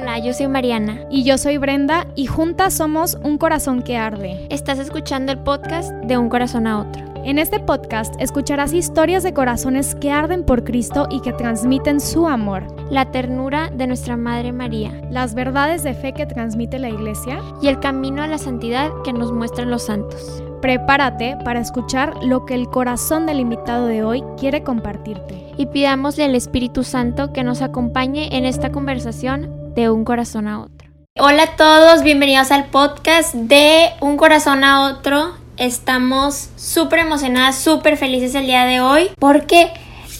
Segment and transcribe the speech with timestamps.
[0.00, 0.98] Hola, yo soy Mariana.
[1.10, 4.46] Y yo soy Brenda y juntas somos Un Corazón que Arde.
[4.48, 7.04] Estás escuchando el podcast de Un Corazón a Otro.
[7.22, 12.26] En este podcast escucharás historias de corazones que arden por Cristo y que transmiten su
[12.26, 12.66] amor.
[12.90, 14.90] La ternura de nuestra Madre María.
[15.10, 17.38] Las verdades de fe que transmite la Iglesia.
[17.60, 20.42] Y el camino a la santidad que nos muestran los santos.
[20.62, 25.52] Prepárate para escuchar lo que el corazón del invitado de hoy quiere compartirte.
[25.58, 30.60] Y pidámosle al Espíritu Santo que nos acompañe en esta conversación de un corazón a
[30.60, 30.88] otro.
[31.18, 35.34] Hola a todos, bienvenidos al podcast de Un corazón a otro.
[35.56, 39.72] Estamos súper emocionadas, súper felices el día de hoy porque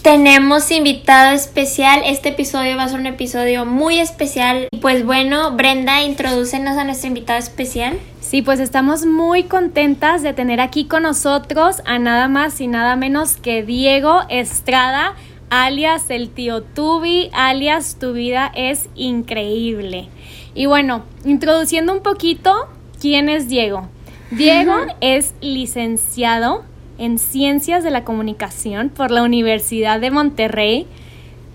[0.03, 2.03] tenemos invitado especial.
[2.05, 4.69] Este episodio va a ser un episodio muy especial.
[4.81, 7.99] Pues bueno, Brenda, introdúcenos a nuestro invitado especial.
[8.21, 12.95] Sí, pues estamos muy contentas de tener aquí con nosotros a nada más y nada
[12.97, 15.15] menos que Diego Estrada,
[15.51, 20.09] alias el tío Tubi, alias Tu vida es increíble.
[20.55, 22.69] Y bueno, introduciendo un poquito,
[23.01, 23.89] ¿quién es Diego?
[24.30, 26.65] Diego es licenciado
[26.99, 30.87] en Ciencias de la Comunicación por la Universidad de Monterrey.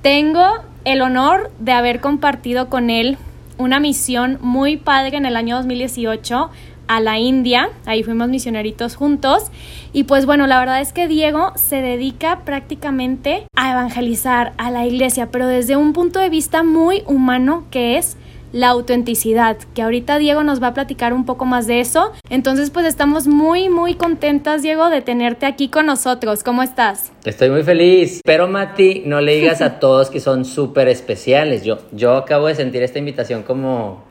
[0.01, 0.45] Tengo
[0.83, 3.17] el honor de haber compartido con él
[3.57, 6.49] una misión muy padre en el año 2018
[6.87, 9.51] a la India, ahí fuimos misioneritos juntos
[9.93, 14.85] y pues bueno, la verdad es que Diego se dedica prácticamente a evangelizar a la
[14.85, 18.17] iglesia, pero desde un punto de vista muy humano que es
[18.55, 22.13] la autenticidad, que ahorita Diego nos va a platicar un poco más de eso.
[22.29, 26.41] Entonces, pues estamos muy, muy contentas, Diego, de tenerte aquí con nosotros.
[26.41, 27.11] ¿Cómo estás?
[27.25, 28.21] Estoy muy feliz.
[28.23, 31.65] Pero, Mati, no le digas a todos que son súper especiales.
[31.65, 34.04] Yo, yo acabo de sentir esta invitación como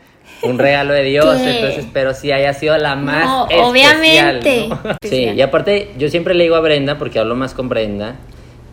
[0.45, 4.69] un regalo de Dios, entonces espero si haya sido la más no, especial, obviamente.
[5.03, 8.17] Sí, y aparte yo siempre le digo a Brenda, porque hablo más con Brenda,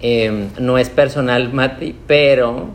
[0.01, 2.69] eh, no es personal, Mati, pero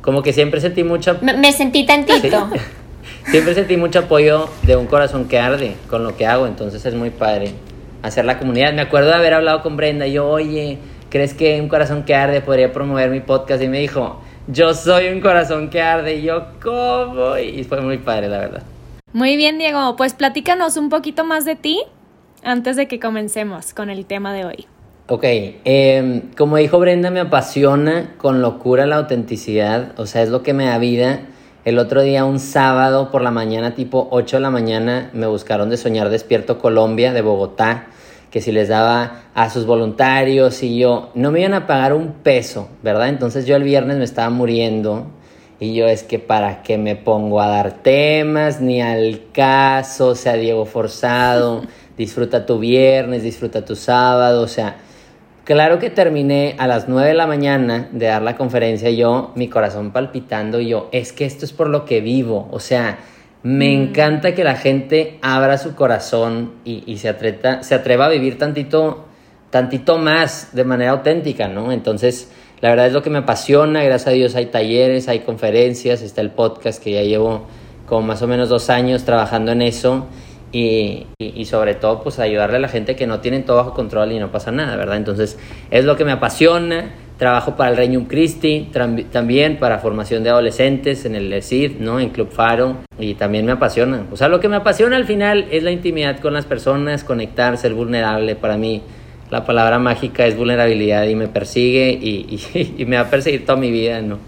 [0.00, 1.18] como que siempre sentí mucho...
[1.22, 2.48] Me, me sentí tantito.
[2.52, 2.60] Sí.
[3.30, 6.94] Siempre sentí mucho apoyo de un corazón que arde con lo que hago, entonces es
[6.94, 7.52] muy padre
[8.02, 8.72] hacer la comunidad.
[8.72, 10.78] Me acuerdo de haber hablado con Brenda y yo, oye,
[11.08, 13.62] ¿crees que un corazón que arde podría promover mi podcast?
[13.62, 16.16] Y me dijo, yo soy un corazón que arde.
[16.16, 17.36] Y yo, ¿cómo?
[17.38, 18.62] Y fue muy padre, la verdad.
[19.12, 19.96] Muy bien, Diego.
[19.96, 21.82] Pues platícanos un poquito más de ti
[22.42, 24.66] antes de que comencemos con el tema de hoy.
[25.08, 30.42] Ok, eh, como dijo Brenda, me apasiona con locura la autenticidad, o sea, es lo
[30.42, 31.20] que me da vida.
[31.64, 35.70] El otro día, un sábado por la mañana, tipo 8 de la mañana, me buscaron
[35.70, 37.88] de Soñar Despierto Colombia, de Bogotá,
[38.32, 42.14] que si les daba a sus voluntarios y yo, no me iban a pagar un
[42.14, 43.08] peso, ¿verdad?
[43.08, 45.06] Entonces yo el viernes me estaba muriendo
[45.60, 50.14] y yo es que para qué me pongo a dar temas, ni al caso, o
[50.16, 51.62] sea, Diego Forzado,
[51.96, 54.76] disfruta tu viernes, disfruta tu sábado, o sea
[55.44, 59.48] Claro que terminé a las 9 de la mañana de dar la conferencia, yo, mi
[59.48, 63.00] corazón palpitando, y yo, es que esto es por lo que vivo, o sea,
[63.42, 63.82] me mm.
[63.82, 68.38] encanta que la gente abra su corazón y, y se, atreta, se atreva a vivir
[68.38, 69.06] tantito,
[69.50, 71.72] tantito más de manera auténtica, ¿no?
[71.72, 76.00] Entonces, la verdad es lo que me apasiona, gracias a Dios hay talleres, hay conferencias,
[76.00, 77.46] está el podcast que ya llevo
[77.86, 80.06] como más o menos dos años trabajando en eso
[80.52, 84.12] y, y, sobre todo pues ayudarle a la gente que no tienen todo bajo control
[84.12, 84.96] y no pasa nada, ¿verdad?
[84.96, 85.38] Entonces
[85.70, 88.70] es lo que me apasiona, trabajo para el Regnum Christi,
[89.12, 92.00] también para formación de adolescentes en el ESID, ¿no?
[92.00, 94.06] En Club Faro y también me apasiona.
[94.10, 97.56] O sea, lo que me apasiona al final es la intimidad con las personas, conectar,
[97.58, 98.34] ser vulnerable.
[98.34, 98.82] Para mí
[99.30, 103.70] la palabra mágica es vulnerabilidad y me persigue y, me va a perseguir toda mi
[103.70, 104.18] vida, ¿no?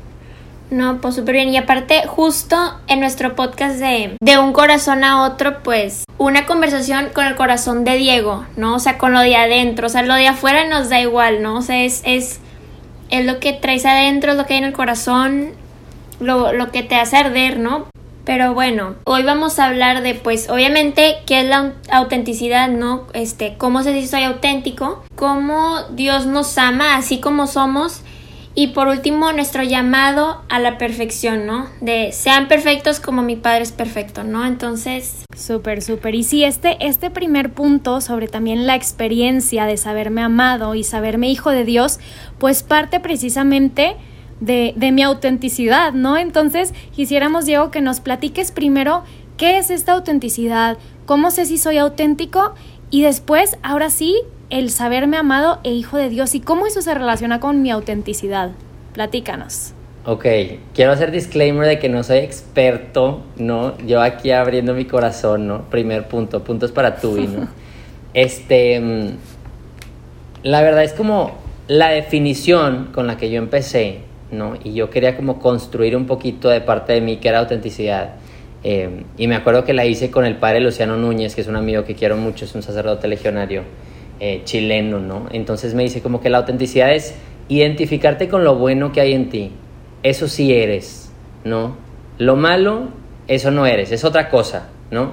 [0.70, 1.50] No, pues súper bien.
[1.50, 2.56] Y aparte, justo
[2.88, 7.84] en nuestro podcast de, de un corazón a otro, pues una conversación con el corazón
[7.84, 8.76] de Diego, ¿no?
[8.76, 9.86] O sea, con lo de adentro.
[9.86, 11.56] O sea, lo de afuera nos da igual, ¿no?
[11.56, 12.40] O sea, es,
[13.18, 15.50] es lo que traes adentro, es lo que hay en el corazón,
[16.20, 17.86] lo, lo que te hace arder, ¿no?
[18.24, 23.06] Pero bueno, hoy vamos a hablar de, pues, obviamente, qué es la autenticidad, ¿no?
[23.12, 28.00] Este, cómo se dice soy auténtico, cómo Dios nos ama así como somos
[28.56, 31.68] y por último, nuestro llamado a la perfección, ¿no?
[31.80, 34.46] De sean perfectos como mi Padre es perfecto, ¿no?
[34.46, 35.24] Entonces...
[35.36, 36.14] Súper, súper.
[36.14, 41.30] Y sí, este, este primer punto sobre también la experiencia de saberme amado y saberme
[41.30, 41.98] hijo de Dios,
[42.38, 43.96] pues parte precisamente
[44.40, 46.16] de, de mi autenticidad, ¿no?
[46.16, 49.02] Entonces, quisiéramos, Diego, que nos platiques primero
[49.36, 52.54] qué es esta autenticidad, cómo sé si soy auténtico
[52.90, 54.14] y después, ahora sí,
[54.54, 58.52] el saberme amado e hijo de Dios y cómo eso se relaciona con mi autenticidad.
[58.92, 59.72] Platícanos.
[60.06, 60.26] Ok,
[60.72, 63.76] quiero hacer disclaimer de que no soy experto, ¿no?
[63.78, 65.62] Yo aquí abriendo mi corazón, ¿no?
[65.70, 67.48] Primer punto, puntos para tú, ¿no?
[68.14, 68.80] Este,
[70.44, 71.36] la verdad es como
[71.66, 74.54] la definición con la que yo empecé, ¿no?
[74.62, 78.10] Y yo quería como construir un poquito de parte de mí que era autenticidad.
[78.62, 81.56] Eh, y me acuerdo que la hice con el padre Luciano Núñez, que es un
[81.56, 83.64] amigo que quiero mucho, es un sacerdote legionario
[84.26, 85.26] eh, chileno, ¿no?
[85.32, 87.14] Entonces me dice como que la autenticidad es
[87.48, 89.52] identificarte con lo bueno que hay en ti.
[90.02, 91.12] Eso sí eres,
[91.44, 91.76] ¿no?
[92.16, 92.88] Lo malo,
[93.28, 95.12] eso no eres, es otra cosa, ¿no?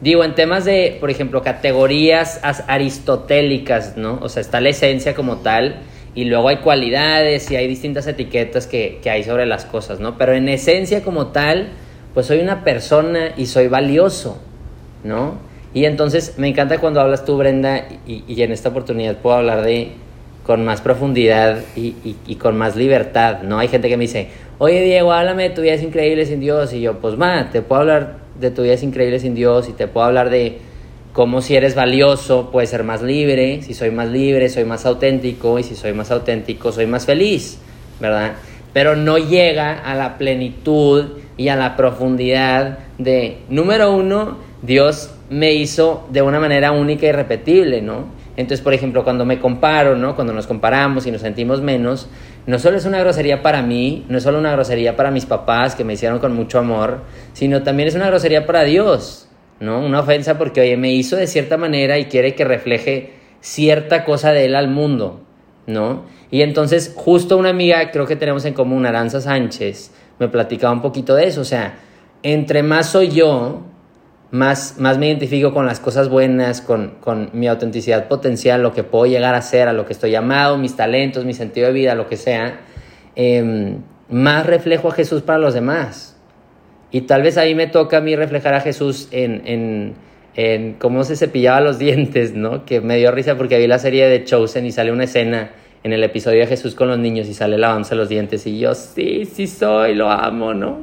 [0.00, 4.20] Digo, en temas de, por ejemplo, categorías aristotélicas, ¿no?
[4.22, 5.80] O sea, está la esencia como tal,
[6.14, 10.16] y luego hay cualidades y hay distintas etiquetas que, que, hay sobre las cosas, ¿no?
[10.16, 11.70] Pero en esencia como tal,
[12.14, 14.40] pues soy una persona y soy valioso,
[15.02, 15.50] ¿no?
[15.74, 19.62] Y entonces me encanta cuando hablas tú, Brenda, y, y en esta oportunidad puedo hablar
[19.62, 19.92] de
[20.44, 21.94] con más profundidad y,
[22.26, 23.58] y, con más libertad, ¿no?
[23.58, 24.28] Hay gente que me dice,
[24.58, 27.62] oye Diego, háblame de tu vida es increíble sin Dios, y yo, pues va, te
[27.62, 30.58] puedo hablar de tu vida es increíble sin Dios, y te puedo hablar de
[31.12, 35.58] cómo si eres valioso puedes ser más libre, si soy más libre soy más auténtico
[35.58, 37.58] y si soy más auténtico soy más feliz,
[38.00, 38.32] ¿verdad?
[38.72, 41.04] Pero no llega a la plenitud
[41.36, 47.12] y a la profundidad de, número uno, Dios me hizo de una manera única y
[47.12, 48.04] repetible, ¿no?
[48.36, 50.14] Entonces, por ejemplo, cuando me comparo, ¿no?
[50.14, 52.08] Cuando nos comparamos y nos sentimos menos,
[52.46, 55.74] no solo es una grosería para mí, no es solo una grosería para mis papás
[55.74, 57.00] que me hicieron con mucho amor,
[57.32, 59.26] sino también es una grosería para Dios,
[59.58, 59.80] ¿no?
[59.80, 64.32] Una ofensa porque, oye, me hizo de cierta manera y quiere que refleje cierta cosa
[64.32, 65.22] de él al mundo,
[65.66, 66.04] ¿no?
[66.30, 70.82] Y entonces, justo una amiga, creo que tenemos en común, Aranza Sánchez, me platicaba un
[70.82, 71.78] poquito de eso, o sea,
[72.22, 73.62] entre más soy yo,
[74.32, 78.82] más, más me identifico con las cosas buenas, con, con mi autenticidad potencial, lo que
[78.82, 81.94] puedo llegar a ser, a lo que estoy llamado, mis talentos, mi sentido de vida,
[81.94, 82.60] lo que sea,
[83.14, 83.76] eh,
[84.08, 86.16] más reflejo a Jesús para los demás.
[86.90, 89.94] Y tal vez ahí me toca a mí reflejar a Jesús en, en,
[90.34, 92.64] en cómo se cepillaba los dientes, ¿no?
[92.64, 95.50] Que me dio risa porque vi la serie de Chosen y sale una escena
[95.84, 98.74] en el episodio de Jesús con los niños y sale lavándose los dientes y yo,
[98.74, 100.80] sí, sí soy, lo amo, ¿no?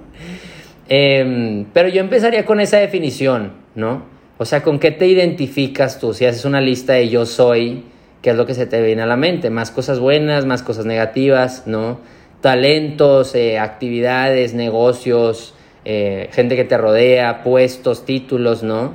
[0.90, 4.04] Eh, pero yo empezaría con esa definición, ¿no?
[4.40, 6.14] O sea, ¿con qué te identificas tú?
[6.14, 7.84] Si haces una lista de yo soy,
[8.22, 9.50] ¿qué es lo que se te viene a la mente?
[9.50, 12.00] Más cosas buenas, más cosas negativas, ¿no?
[12.42, 15.54] Talentos, eh, actividades, negocios,
[15.86, 18.94] eh, gente que te rodea, puestos, títulos, ¿no?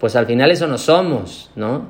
[0.00, 1.88] Pues al final eso no somos, ¿no?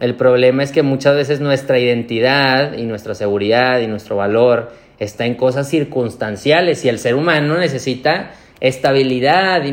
[0.00, 5.24] El problema es que muchas veces nuestra identidad y nuestra seguridad y nuestro valor está
[5.24, 9.68] en cosas circunstanciales y el ser humano necesita estabilidad y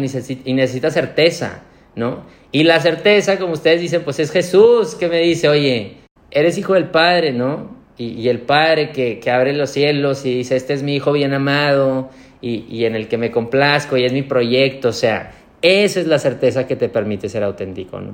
[0.45, 1.63] y necesita certeza,
[1.95, 2.23] ¿no?
[2.51, 5.97] Y la certeza, como ustedes dicen, pues es Jesús que me dice, oye,
[6.31, 7.75] eres hijo del Padre, ¿no?
[7.97, 11.11] Y, y el Padre que, que, abre los cielos y dice, este es mi hijo
[11.11, 12.09] bien amado
[12.41, 16.07] y, y en el que me complazco y es mi proyecto, o sea, esa es
[16.07, 18.13] la certeza que te permite ser auténtico, ¿no?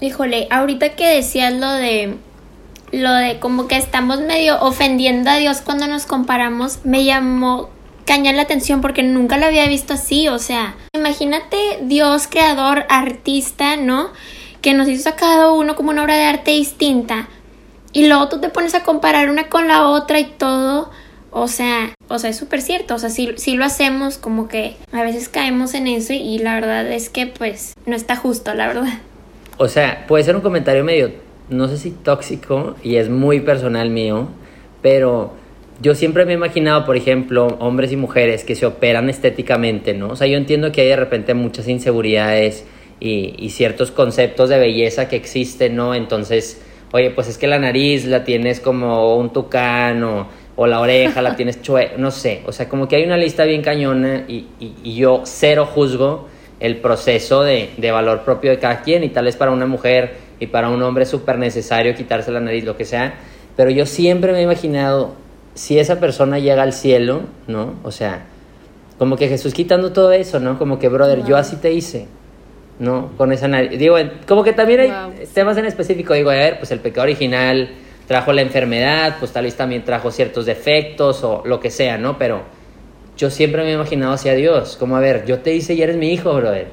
[0.00, 2.14] Híjole, ahorita que decías lo de
[2.90, 7.68] lo de como que estamos medio ofendiendo a Dios cuando nos comparamos, me llamó
[8.08, 13.76] cañar la atención porque nunca lo había visto así, o sea, imagínate Dios creador, artista,
[13.76, 14.08] ¿no?
[14.62, 17.28] Que nos hizo a cada uno como una obra de arte distinta
[17.92, 20.90] y luego tú te pones a comparar una con la otra y todo,
[21.30, 24.76] o sea, o sea, es súper cierto, o sea, si, si lo hacemos como que
[24.90, 28.68] a veces caemos en eso y la verdad es que pues no está justo, la
[28.68, 29.00] verdad.
[29.58, 31.12] O sea, puede ser un comentario medio,
[31.50, 34.28] no sé si tóxico y es muy personal mío,
[34.80, 35.34] pero
[35.80, 40.08] yo siempre me he imaginado, por ejemplo, hombres y mujeres que se operan estéticamente, ¿no?
[40.08, 42.64] O sea, yo entiendo que hay de repente muchas inseguridades
[42.98, 45.94] y, y ciertos conceptos de belleza que existen, ¿no?
[45.94, 46.60] Entonces,
[46.92, 51.22] oye, pues es que la nariz la tienes como un tucán o, o la oreja
[51.22, 54.46] la tienes chue, no sé, o sea, como que hay una lista bien cañona y,
[54.58, 56.26] y, y yo cero juzgo
[56.58, 60.16] el proceso de, de, valor propio de cada quien y tal vez para una mujer
[60.40, 63.14] y para un hombre súper necesario quitarse la nariz, lo que sea,
[63.56, 65.14] pero yo siempre me he imaginado
[65.58, 67.74] si esa persona llega al cielo, ¿no?
[67.82, 68.26] O sea,
[68.96, 70.56] como que Jesús quitando todo eso, ¿no?
[70.56, 71.26] Como que, brother, wow.
[71.26, 72.06] yo así te hice,
[72.78, 73.10] ¿no?
[73.16, 73.76] Con esa nariz.
[73.76, 73.96] Digo,
[74.28, 75.12] como que también hay wow.
[75.34, 77.70] temas en específico, digo, a ver, pues el pecado original
[78.06, 82.18] trajo la enfermedad, pues tal vez también trajo ciertos defectos o lo que sea, ¿no?
[82.18, 82.42] Pero
[83.16, 85.96] yo siempre me he imaginado hacia Dios, como, a ver, yo te hice y eres
[85.96, 86.68] mi hijo, brother.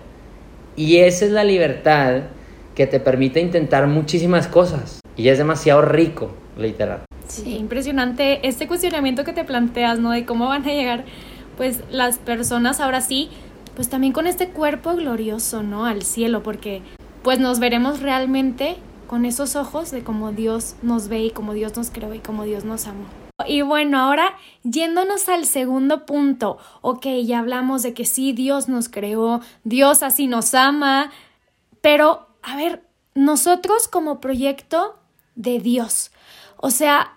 [0.76, 2.22] Y esa es la libertad
[2.76, 5.00] que te permite intentar muchísimas cosas.
[5.18, 7.06] Y es demasiado rico, literal.
[7.28, 10.12] Sí, impresionante este cuestionamiento que te planteas, ¿no?
[10.12, 11.06] De cómo van a llegar,
[11.58, 13.30] pues, las personas ahora sí,
[13.76, 15.86] pues también con este cuerpo glorioso, ¿no?
[15.86, 16.82] Al cielo, porque
[17.24, 18.78] pues nos veremos realmente
[19.08, 22.44] con esos ojos de cómo Dios nos ve y cómo Dios nos creó y cómo
[22.44, 23.06] Dios nos amó.
[23.48, 28.88] Y bueno, ahora yéndonos al segundo punto, ok, ya hablamos de que sí, Dios nos
[28.90, 31.12] creó, Dios así nos ama,
[31.82, 34.98] pero a ver, nosotros como proyecto
[35.36, 36.12] de Dios,
[36.58, 37.15] o sea,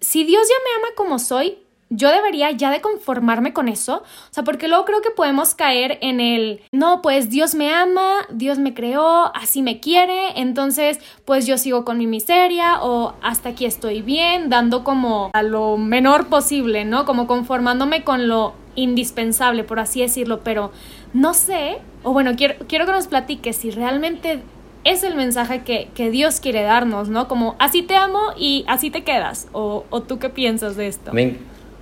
[0.00, 1.58] si Dios ya me ama como soy,
[1.90, 4.04] yo debería ya de conformarme con eso.
[4.04, 8.26] O sea, porque luego creo que podemos caer en el, no, pues Dios me ama,
[8.30, 13.50] Dios me creó, así me quiere, entonces pues yo sigo con mi miseria o hasta
[13.50, 17.04] aquí estoy bien, dando como a lo menor posible, ¿no?
[17.04, 20.70] Como conformándome con lo indispensable, por así decirlo, pero
[21.12, 24.42] no sé, o bueno, quiero, quiero que nos platiques si realmente
[24.84, 27.28] es el mensaje que, que, Dios quiere darnos, ¿no?
[27.28, 29.48] Como así te amo y así te quedas.
[29.52, 31.12] ¿O, tú qué piensas de esto?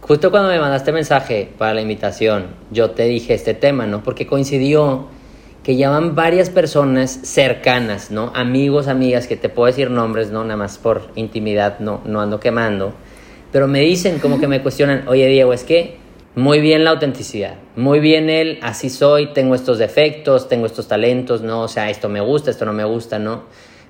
[0.00, 4.02] justo cuando me mandaste mensaje para la invitación, yo te dije este tema, ¿no?
[4.02, 5.09] Porque coincidió
[5.62, 8.33] que llaman varias personas cercanas, ¿no?
[8.35, 10.43] Amigos, amigas, que te puedo decir nombres, ¿no?
[10.45, 12.95] Nada más por intimidad, no, no ando quemando.
[13.52, 15.99] Pero me dicen, como que me cuestionan, oye Diego, es que
[16.35, 21.42] muy bien la autenticidad, muy bien el así soy, tengo estos defectos, tengo estos talentos,
[21.42, 21.62] ¿no?
[21.62, 23.44] O sea, esto me gusta, esto no me gusta, ¿no?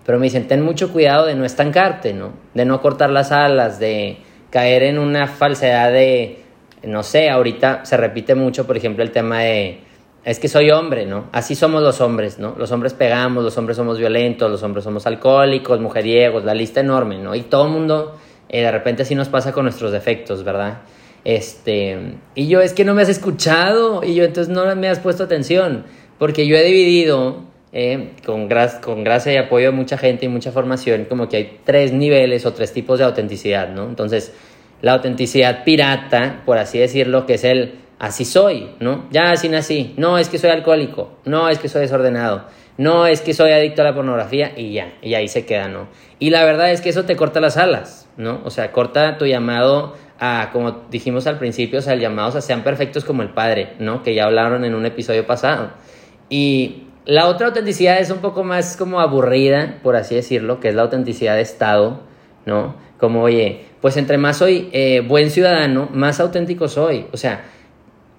[0.07, 2.33] Pero me dicen, ten mucho cuidado de no estancarte, ¿no?
[2.55, 4.19] De no cortar las alas, de
[4.51, 6.43] caer en una falsedad de,
[6.83, 9.81] no sé, ahorita se repite mucho, por ejemplo, el tema de,
[10.25, 11.27] es que soy hombre, ¿no?
[11.33, 12.55] Así somos los hombres, ¿no?
[12.59, 17.19] Los hombres pegamos, los hombres somos violentos, los hombres somos alcohólicos, mujeriegos, la lista enorme,
[17.19, 17.35] ¿no?
[17.35, 18.17] Y todo el mundo,
[18.49, 20.79] eh, de repente así nos pasa con nuestros defectos, ¿verdad?
[21.25, 25.01] Este, y yo, es que no me has escuchado, y yo, entonces no me has
[25.01, 25.85] puesto atención,
[26.19, 28.49] porque yo he dividido, eh, con,
[28.83, 32.47] con gracia y apoyo de mucha gente y mucha formación, como que hay tres niveles
[32.47, 33.85] o tres tipos de autenticidad, ¿no?
[33.89, 34.33] Entonces,
[34.81, 39.07] la autenticidad pirata, por así decirlo, que es el así soy, ¿no?
[39.11, 42.45] Ya así nací, no es que soy alcohólico, no es que soy desordenado,
[42.77, 45.89] no es que soy adicto a la pornografía y ya, y ahí se queda, ¿no?
[46.21, 48.41] Y la verdad es que eso te corta las alas, ¿no?
[48.45, 52.41] O sea, corta tu llamado a, como dijimos al principio, o sea, el llamado a
[52.41, 54.03] sean perfectos como el Padre, ¿no?
[54.03, 55.71] Que ya hablaron en un episodio pasado.
[56.29, 60.75] Y la otra autenticidad es un poco más como aburrida, por así decirlo, que es
[60.75, 62.01] la autenticidad de Estado,
[62.47, 62.77] ¿no?
[62.99, 67.07] Como, oye, pues entre más soy eh, buen ciudadano, más auténtico soy.
[67.13, 67.45] O sea,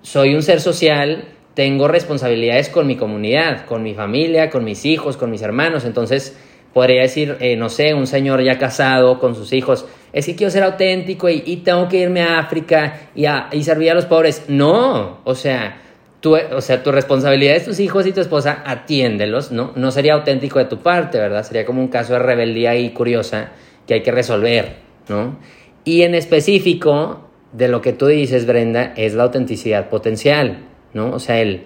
[0.02, 5.18] soy un ser social, tengo responsabilidades con mi comunidad, con mi familia, con mis hijos,
[5.18, 5.84] con mis hermanos.
[5.84, 6.38] Entonces,
[6.74, 10.52] podría decir, eh, no sé, un señor ya casado con sus hijos, es que quiero
[10.52, 14.46] ser auténtico y, tengo que irme a África y, servir a los pobres.
[14.48, 15.78] No, o sea,
[16.20, 19.72] tu, o sea, tu responsabilidad es tus hijos y tu esposa, atiéndelos, ¿no?
[19.76, 21.44] No sería auténtico de tu parte, ¿verdad?
[21.44, 23.52] Sería como un caso de rebeldía y curiosa
[23.88, 25.38] que hay que resolver, ¿no?
[25.86, 31.12] Y en específico, de lo que tú dices, Brenda, es la autenticidad potencial, ¿no?
[31.12, 31.66] O sea, el...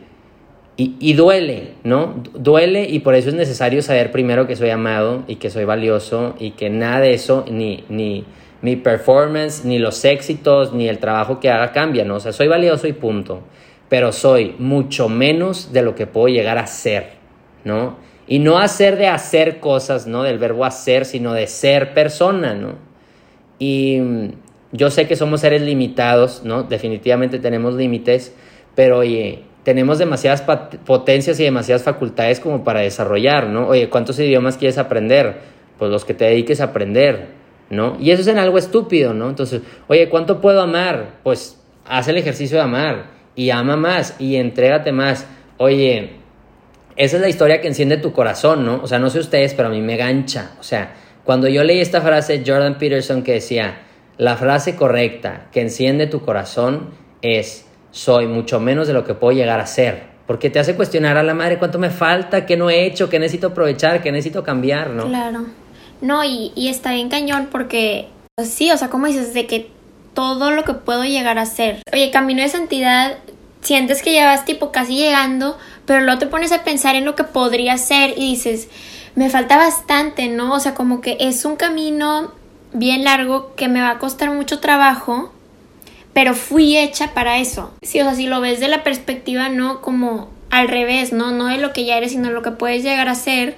[0.75, 2.23] Y, y duele, ¿no?
[2.33, 6.35] Duele y por eso es necesario saber primero que soy amado y que soy valioso
[6.39, 8.25] y que nada de eso, ni, ni
[8.61, 12.15] mi performance, ni los éxitos, ni el trabajo que haga cambia, ¿no?
[12.15, 13.43] O sea, soy valioso y punto
[13.93, 17.11] pero soy mucho menos de lo que puedo llegar a ser,
[17.63, 17.95] ¿no?
[18.25, 20.23] Y no hacer de hacer cosas, ¿no?
[20.23, 22.75] Del verbo hacer, sino de ser persona, ¿no?
[23.59, 24.29] Y mm,
[24.71, 26.63] yo sé que somos seres limitados, ¿no?
[26.63, 28.33] Definitivamente tenemos límites,
[28.73, 30.43] pero oye, tenemos demasiadas
[30.85, 33.67] potencias y demasiadas facultades como para desarrollar, ¿no?
[33.67, 35.37] Oye, ¿cuántos idiomas quieres aprender?
[35.79, 37.27] Pues los que te dediques a aprender,
[37.69, 37.97] ¿no?
[37.99, 39.29] Y eso es en algo estúpido, ¿no?
[39.29, 41.15] Entonces, oye, ¿cuánto puedo amar?
[41.23, 43.05] Pues haz el ejercicio de amar
[43.35, 45.25] y ama más y entrégate más.
[45.57, 46.11] Oye,
[46.95, 48.81] esa es la historia que enciende tu corazón, ¿no?
[48.83, 50.51] O sea, no sé ustedes, pero a mí me gancha.
[50.59, 50.93] O sea,
[51.23, 53.79] cuando yo leí esta frase de Jordan Peterson que decía,
[54.17, 56.91] la frase correcta que enciende tu corazón
[57.21, 60.11] es, soy mucho menos de lo que puedo llegar a ser.
[60.27, 63.19] Porque te hace cuestionar a la madre cuánto me falta, qué no he hecho, qué
[63.19, 65.07] necesito aprovechar, qué necesito cambiar, ¿no?
[65.07, 65.45] Claro.
[66.01, 69.69] No, y, y está bien cañón porque, pues sí, o sea, como dices, de que
[70.13, 71.81] todo lo que puedo llegar a ser.
[71.93, 73.17] Oye, camino de santidad,
[73.61, 77.15] sientes que ya vas tipo casi llegando, pero luego te pones a pensar en lo
[77.15, 78.69] que podría ser y dices,
[79.15, 80.53] me falta bastante, ¿no?
[80.53, 82.31] O sea, como que es un camino
[82.73, 85.31] bien largo que me va a costar mucho trabajo,
[86.13, 87.73] pero fui hecha para eso.
[87.81, 91.31] Sí, o sea, si lo ves de la perspectiva, no como al revés, ¿no?
[91.31, 93.57] No de lo que ya eres, sino lo que puedes llegar a ser,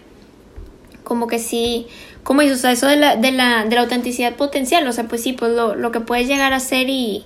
[1.03, 1.88] como que sí
[2.25, 5.07] como dices, o sea, eso de la, de la, de la autenticidad potencial, o sea,
[5.07, 7.24] pues sí, pues lo, lo que puedes llegar a ser y,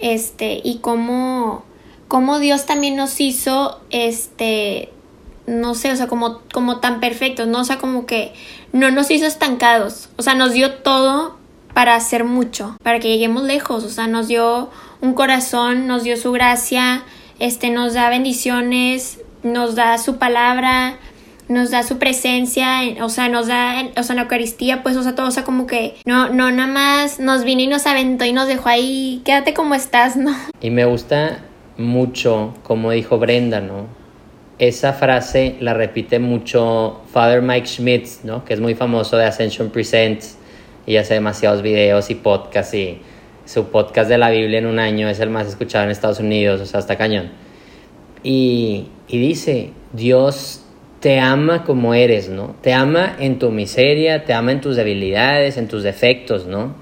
[0.00, 1.64] este, y cómo,
[2.08, 4.90] cómo Dios también nos hizo, este,
[5.46, 7.60] no sé, o sea, como, como tan perfectos, ¿no?
[7.60, 8.32] O sea, como que
[8.72, 11.36] no nos hizo estancados, o sea, nos dio todo
[11.74, 16.16] para hacer mucho, para que lleguemos lejos, o sea, nos dio un corazón, nos dio
[16.16, 17.02] su gracia,
[17.38, 20.96] este, nos da bendiciones, nos da su palabra,
[21.48, 25.14] nos da su presencia, o sea, nos da, o sea, la Eucaristía, pues, o sea,
[25.14, 28.32] todo, o sea, como que no, no, nada más nos vino y nos aventó y
[28.32, 30.34] nos dejó ahí, quédate como estás, ¿no?
[30.60, 31.40] Y me gusta
[31.76, 33.86] mucho, como dijo Brenda, ¿no?
[34.58, 38.44] Esa frase la repite mucho Father Mike Schmitz, ¿no?
[38.44, 40.36] Que es muy famoso de Ascension Presents
[40.86, 42.98] y hace demasiados videos y podcasts y
[43.44, 46.60] su podcast de la Biblia en un año es el más escuchado en Estados Unidos,
[46.60, 47.30] o sea, hasta cañón.
[48.22, 50.64] Y, y dice, Dios
[51.00, 52.54] te ama como eres, ¿no?
[52.62, 56.76] Te ama en tu miseria, te ama en tus debilidades, en tus defectos, ¿no?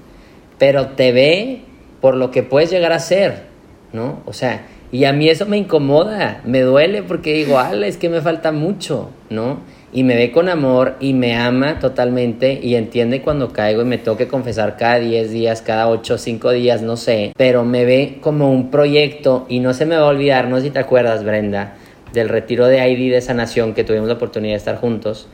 [0.59, 1.61] Pero te ve
[2.01, 3.45] por lo que puedes llegar a ser,
[3.93, 4.21] ¿no?
[4.25, 8.09] O sea, y a mí eso me incomoda, me duele porque digo, ala, es que
[8.09, 9.61] me falta mucho, ¿no?
[9.93, 13.97] Y me ve con amor y me ama totalmente y entiende cuando caigo y me
[13.97, 17.83] tengo que confesar cada 10 días, cada 8 o 5 días, no sé, pero me
[17.83, 20.79] ve como un proyecto y no se me va a olvidar, no sé si te
[20.79, 21.75] acuerdas, Brenda,
[22.13, 25.27] del retiro de ID de sanación que tuvimos la oportunidad de estar juntos.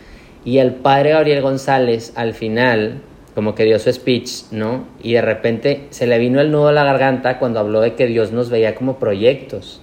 [0.43, 3.01] Y el padre Gabriel González al final
[3.37, 4.87] como que dio su speech, ¿no?
[5.03, 8.07] Y de repente se le vino el nudo a la garganta cuando habló de que
[8.07, 9.79] Dios nos veía como proyectos.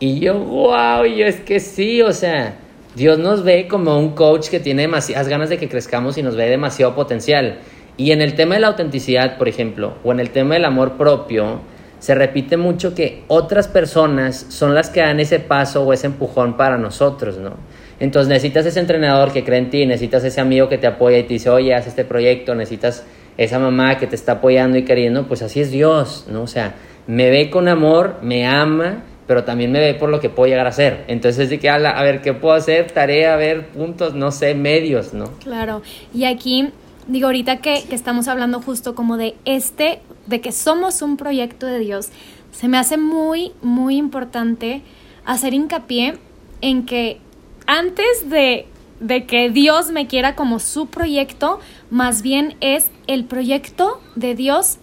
[0.00, 2.54] Y yo, wow, yo es que sí, o sea,
[2.98, 6.34] Dios nos ve como un coach que tiene demasiadas ganas de que crezcamos y nos
[6.34, 7.60] ve demasiado potencial.
[7.96, 10.96] Y en el tema de la autenticidad, por ejemplo, o en el tema del amor
[10.96, 11.60] propio,
[12.00, 16.56] se repite mucho que otras personas son las que dan ese paso o ese empujón
[16.56, 17.52] para nosotros, ¿no?
[18.00, 21.22] Entonces necesitas ese entrenador que cree en ti, necesitas ese amigo que te apoya y
[21.22, 23.04] te dice, oye, haz este proyecto, necesitas
[23.36, 26.42] esa mamá que te está apoyando y queriendo, pues así es Dios, ¿no?
[26.42, 26.74] O sea,
[27.06, 30.66] me ve con amor, me ama, pero también me ve por lo que puedo llegar
[30.66, 31.04] a hacer.
[31.06, 32.90] Entonces es de que, a ver, ¿qué puedo hacer?
[32.90, 35.30] Tarea, a ver, puntos, no sé, medios, ¿no?
[35.44, 35.82] Claro,
[36.14, 36.70] y aquí,
[37.06, 41.66] digo, ahorita que, que estamos hablando justo como de este, de que somos un proyecto
[41.66, 42.08] de Dios,
[42.52, 44.80] se me hace muy, muy importante
[45.26, 46.14] hacer hincapié
[46.62, 47.20] en que
[47.66, 48.66] antes de,
[48.98, 54.78] de que Dios me quiera como su proyecto, más bien es el proyecto de Dios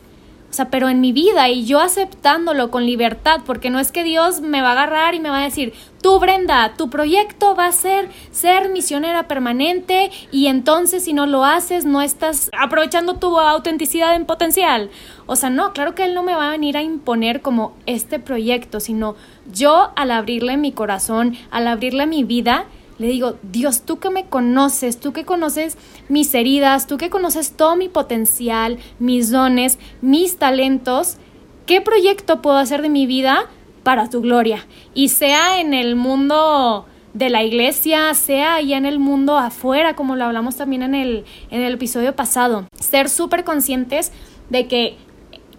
[0.55, 4.41] sea, pero en mi vida y yo aceptándolo con libertad, porque no es que Dios
[4.41, 7.71] me va a agarrar y me va a decir, tú Brenda, tu proyecto va a
[7.71, 14.15] ser ser misionera permanente y entonces si no lo haces no estás aprovechando tu autenticidad
[14.15, 14.89] en potencial.
[15.25, 18.19] O sea, no, claro que Él no me va a venir a imponer como este
[18.19, 19.15] proyecto, sino
[19.51, 22.65] yo al abrirle mi corazón, al abrirle mi vida,
[22.97, 27.51] le digo, Dios, tú que me conoces, tú que conoces mis heridas, tú que conoces
[27.53, 31.17] todo mi potencial, mis dones, mis talentos,
[31.65, 33.47] ¿qué proyecto puedo hacer de mi vida
[33.83, 34.65] para tu gloria?
[34.93, 40.15] Y sea en el mundo de la iglesia, sea allá en el mundo afuera, como
[40.15, 42.65] lo hablamos también en el, en el episodio pasado.
[42.79, 44.11] Ser súper conscientes
[44.49, 44.97] de que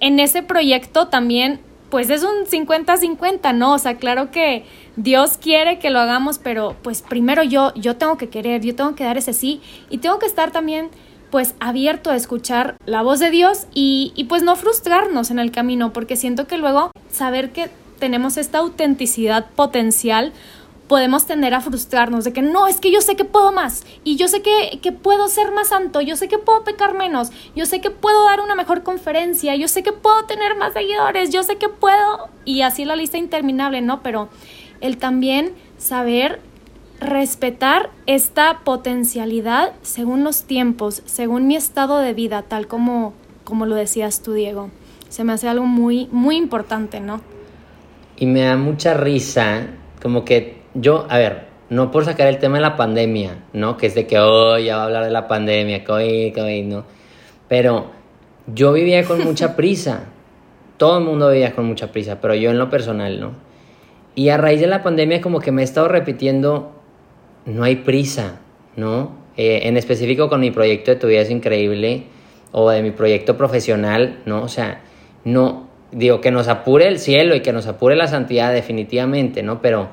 [0.01, 3.75] en ese proyecto también, pues es un 50-50, ¿no?
[3.75, 4.65] O sea, claro que
[4.97, 8.95] Dios quiere que lo hagamos, pero pues primero yo, yo tengo que querer, yo tengo
[8.95, 10.91] que dar ese sí y tengo que estar también
[11.31, 15.51] pues abierto a escuchar la voz de Dios y, y pues no frustrarnos en el
[15.51, 17.69] camino, porque siento que luego saber que
[17.99, 20.33] tenemos esta autenticidad potencial
[20.89, 24.17] podemos tender a frustrarnos de que no, es que yo sé que puedo más y
[24.17, 27.67] yo sé que, que, puedo ser más santo, yo sé que puedo pecar menos, yo
[27.67, 31.43] sé que puedo dar una mejor conferencia, yo sé que puedo tener más seguidores, yo
[31.43, 34.03] sé que puedo y así la lista interminable, ¿no?
[34.03, 34.29] Pero
[34.81, 36.41] el también saber
[37.01, 43.13] respetar esta potencialidad según los tiempos, según mi estado de vida, tal como,
[43.45, 44.71] como lo decías tú, Diego.
[45.09, 47.21] Se me hace algo muy, muy importante, ¿no?
[48.17, 49.67] Y me da mucha risa,
[50.01, 53.77] como que yo, a ver, no por sacar el tema de la pandemia, ¿no?
[53.77, 56.41] Que es de que hoy ya va a hablar de la pandemia, que hoy, que
[56.41, 56.85] hoy, ¿no?
[57.49, 57.91] Pero
[58.47, 60.05] yo vivía con mucha prisa.
[60.77, 63.33] Todo el mundo vivía con mucha prisa, pero yo en lo personal, ¿no?
[64.15, 66.73] Y a raíz de la pandemia como que me he estado repitiendo,
[67.45, 68.41] no hay prisa,
[68.77, 69.17] ¿no?
[69.37, 72.05] Eh, en específico con mi proyecto de Tu vida es increíble
[72.53, 74.43] o de mi proyecto profesional, ¿no?
[74.43, 74.83] O sea,
[75.25, 79.61] no, digo, que nos apure el cielo y que nos apure la santidad definitivamente, ¿no?
[79.61, 79.89] Pero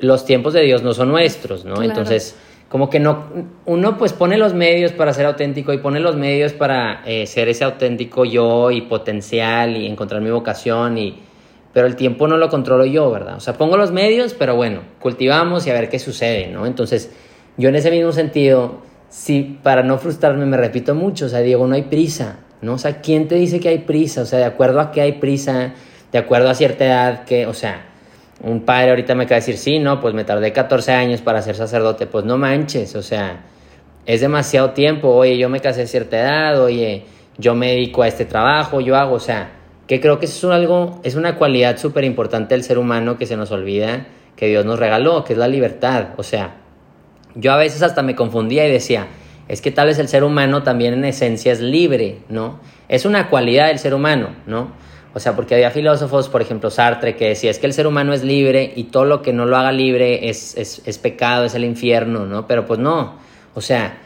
[0.00, 1.82] los tiempos de Dios no son nuestros, ¿no?
[1.82, 2.36] Entonces,
[2.68, 3.24] como que no,
[3.64, 7.48] uno pues pone los medios para ser auténtico y pone los medios para eh, ser
[7.48, 11.18] ese auténtico yo y potencial y encontrar mi vocación y
[11.72, 13.36] pero el tiempo no lo controlo yo, ¿verdad?
[13.36, 16.66] O sea, pongo los medios, pero bueno, cultivamos y a ver qué sucede, ¿no?
[16.66, 17.12] Entonces,
[17.56, 18.80] yo en ese mismo sentido,
[19.10, 22.74] sí, para no frustrarme, me repito mucho, o sea, Diego, no hay prisa, ¿no?
[22.74, 24.22] O sea, ¿quién te dice que hay prisa?
[24.22, 25.74] O sea, de acuerdo a qué hay prisa,
[26.10, 27.87] de acuerdo a cierta edad, que, o sea,
[28.40, 31.42] un padre ahorita me acaba de decir, sí, no, pues me tardé 14 años para
[31.42, 33.44] ser sacerdote, pues no manches, o sea,
[34.06, 37.04] es demasiado tiempo, oye, yo me casé a cierta edad, oye,
[37.36, 39.52] yo me dedico a este trabajo, yo hago, o sea,
[39.86, 43.26] que creo que eso es algo, es una cualidad súper importante del ser humano que
[43.26, 44.06] se nos olvida
[44.38, 46.10] que Dios nos regaló, que es la libertad.
[46.16, 46.54] O sea,
[47.34, 49.08] yo a veces hasta me confundía y decía,
[49.48, 52.60] es que tal vez el ser humano también en esencia es libre, ¿no?
[52.88, 54.70] Es una cualidad del ser humano, ¿no?
[55.14, 58.12] O sea, porque había filósofos, por ejemplo, Sartre, que decía, es que el ser humano
[58.12, 61.54] es libre y todo lo que no lo haga libre es, es, es pecado, es
[61.54, 62.46] el infierno, ¿no?
[62.46, 63.14] Pero pues no,
[63.54, 63.98] o sea,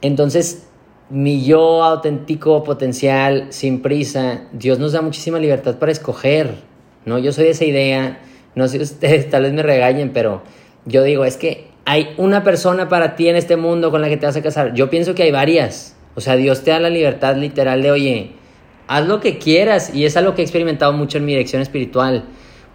[0.00, 0.66] entonces
[1.08, 6.54] mi yo auténtico, potencial, sin prisa, Dios nos da muchísima libertad para escoger,
[7.04, 7.18] ¿no?
[7.18, 8.20] Yo soy de esa idea,
[8.54, 10.42] no sé si ustedes tal vez me regañen, pero
[10.84, 14.16] yo digo, es que hay una persona para ti en este mundo con la que
[14.16, 14.74] te vas a casar.
[14.74, 15.94] Yo pienso que hay varias.
[16.16, 18.32] O sea, Dios te da la libertad literal de, oye,
[18.86, 19.94] haz lo que quieras.
[19.94, 22.24] Y es algo que he experimentado mucho en mi dirección espiritual.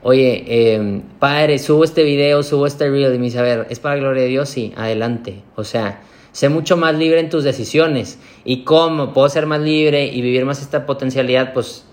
[0.03, 3.79] Oye, eh, padre, subo este video, subo este reel y me dice, a ver, ¿es
[3.79, 4.49] para la gloria de Dios?
[4.49, 5.43] Sí, adelante.
[5.55, 8.19] O sea, sé mucho más libre en tus decisiones.
[8.43, 11.53] ¿Y cómo puedo ser más libre y vivir más esta potencialidad?
[11.53, 11.85] Pues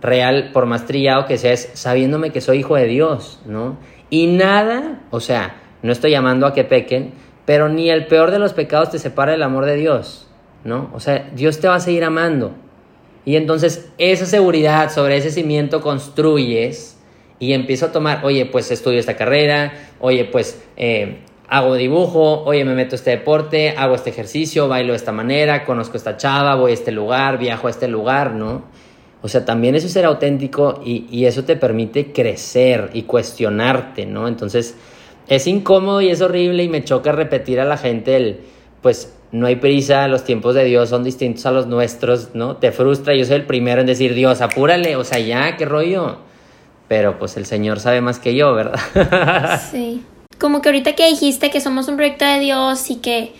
[0.00, 3.76] real, por más trillado que sea, es sabiéndome que soy hijo de Dios, ¿no?
[4.10, 7.12] Y nada, o sea, no estoy llamando a que pequen,
[7.44, 10.28] pero ni el peor de los pecados te separa del amor de Dios,
[10.64, 10.90] ¿no?
[10.94, 12.54] O sea, Dios te va a seguir amando.
[13.28, 16.96] Y entonces esa seguridad sobre ese cimiento construyes
[17.38, 22.64] y empiezo a tomar, oye, pues estudio esta carrera, oye, pues eh, hago dibujo, oye,
[22.64, 26.16] me meto a este deporte, hago este ejercicio, bailo de esta manera, conozco a esta
[26.16, 28.64] chava, voy a este lugar, viajo a este lugar, ¿no?
[29.20, 34.06] O sea, también eso es ser auténtico y, y eso te permite crecer y cuestionarte,
[34.06, 34.26] ¿no?
[34.26, 34.74] Entonces,
[35.28, 38.40] es incómodo y es horrible y me choca repetir a la gente el,
[38.80, 42.56] pues, no hay prisa, los tiempos de Dios son distintos a los nuestros, ¿no?
[42.56, 46.28] Te frustra, yo soy el primero en decir, Dios, apúrale, o sea, ya, qué rollo
[46.88, 49.60] pero pues el Señor sabe más que yo, ¿verdad?
[49.70, 50.02] sí.
[50.38, 53.32] Como que ahorita que dijiste que somos un proyecto de Dios y que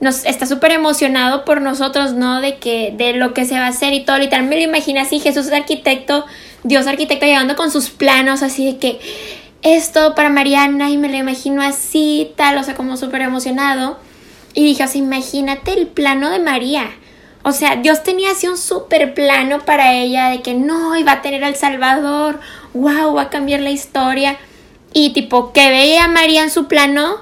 [0.00, 2.40] nos está súper emocionado por nosotros, ¿no?
[2.40, 4.18] De que, de lo que se va a hacer y todo.
[4.18, 6.24] Literal, me lo imagino así, Jesús es arquitecto,
[6.64, 8.98] Dios arquitecto llegando con sus planos, así de que
[9.62, 13.98] esto para Mariana, y me lo imagino así, tal, o sea, como súper emocionado.
[14.54, 16.90] Y dije, o sea, imagínate el plano de María.
[17.42, 21.22] O sea, Dios tenía así un súper plano para ella de que no, iba a
[21.22, 22.40] tener al Salvador,
[22.74, 24.36] wow, va a cambiar la historia.
[24.92, 27.16] Y tipo, que veía a María en su plano,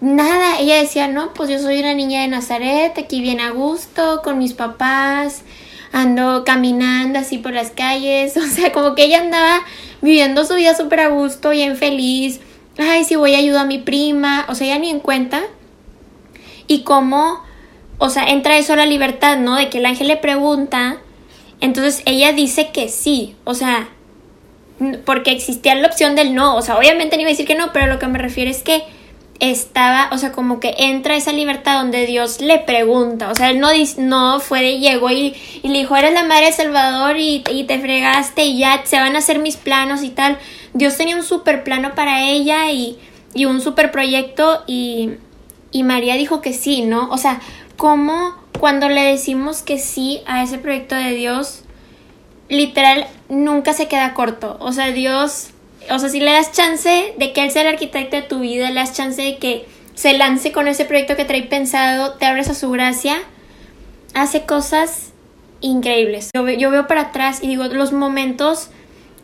[0.00, 4.22] nada, ella decía, no, pues yo soy una niña de Nazaret, aquí viene a gusto,
[4.22, 5.42] con mis papás,
[5.92, 9.60] ando caminando así por las calles, o sea, como que ella andaba
[10.02, 12.40] viviendo su vida súper a gusto, bien feliz,
[12.78, 15.42] ay, si voy a ayudar a mi prima, o sea, ella ni en cuenta.
[16.66, 17.40] Y cómo,
[17.98, 19.56] o sea, entra eso a la libertad, ¿no?
[19.56, 20.98] De que el ángel le pregunta,
[21.60, 23.88] entonces ella dice que sí, o sea,
[25.04, 27.72] porque existía la opción del no, o sea, obviamente no iba a decir que no,
[27.72, 28.82] pero lo que me refiero es que
[29.40, 33.60] estaba, o sea, como que entra esa libertad donde Dios le pregunta, o sea, él
[33.60, 37.44] no, no fue de llegó y, y le dijo, eres la madre de Salvador y,
[37.50, 40.38] y, te fregaste y ya se van a hacer mis planos y tal.
[40.72, 42.98] Dios tenía un super plano para ella y,
[43.34, 45.10] y un super proyecto y,
[45.74, 47.10] y María dijo que sí, ¿no?
[47.10, 47.40] O sea,
[47.76, 51.64] ¿cómo cuando le decimos que sí a ese proyecto de Dios,
[52.48, 54.56] literal nunca se queda corto.
[54.60, 55.48] O sea, Dios,
[55.90, 58.70] o sea, si le das chance de que Él sea el arquitecto de tu vida,
[58.70, 62.48] le das chance de que se lance con ese proyecto que trae pensado, te abres
[62.48, 63.16] a su gracia,
[64.14, 65.12] hace cosas
[65.60, 66.30] increíbles.
[66.34, 68.70] Yo, yo veo para atrás y digo, los momentos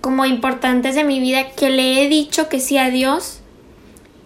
[0.01, 3.40] como importantes de mi vida que le he dicho que sí a Dios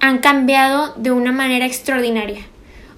[0.05, 2.43] han cambiado de una manera extraordinaria.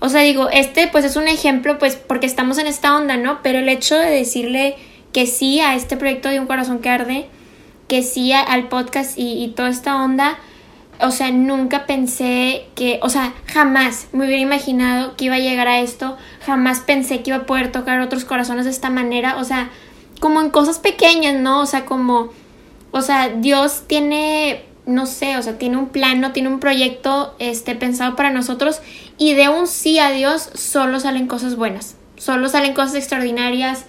[0.00, 3.42] O sea, digo, este pues es un ejemplo pues porque estamos en esta onda, ¿no?
[3.42, 4.76] Pero el hecho de decirle
[5.12, 7.28] que sí a este proyecto de Un Corazón que Arde,
[7.86, 10.36] que sí al podcast y, toda esta onda.
[11.00, 15.68] O sea, nunca pensé que, o sea, jamás me hubiera imaginado que iba a llegar
[15.68, 19.44] a esto, jamás pensé que iba a poder tocar otros corazones de esta manera, o
[19.44, 19.70] sea,
[20.20, 21.60] como en cosas pequeñas, ¿no?
[21.60, 22.30] O sea, como,
[22.90, 27.74] o sea, Dios tiene, no sé, o sea, tiene un plano, tiene un proyecto, este,
[27.74, 28.80] pensado para nosotros
[29.18, 33.84] y de un sí a Dios solo salen cosas buenas, solo salen cosas extraordinarias,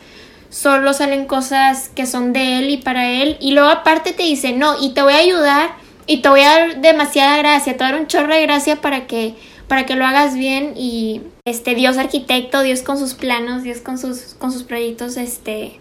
[0.50, 3.38] solo salen cosas que son de él y para él.
[3.40, 5.76] Y luego aparte te dice, no, y te voy a ayudar
[6.08, 8.82] y te voy a dar demasiada gracia, te voy a dar un chorro de gracia
[8.82, 9.36] para que,
[9.68, 14.00] para que lo hagas bien y este Dios arquitecto, Dios con sus planos, Dios con
[14.00, 15.80] sus, con sus proyectos, este,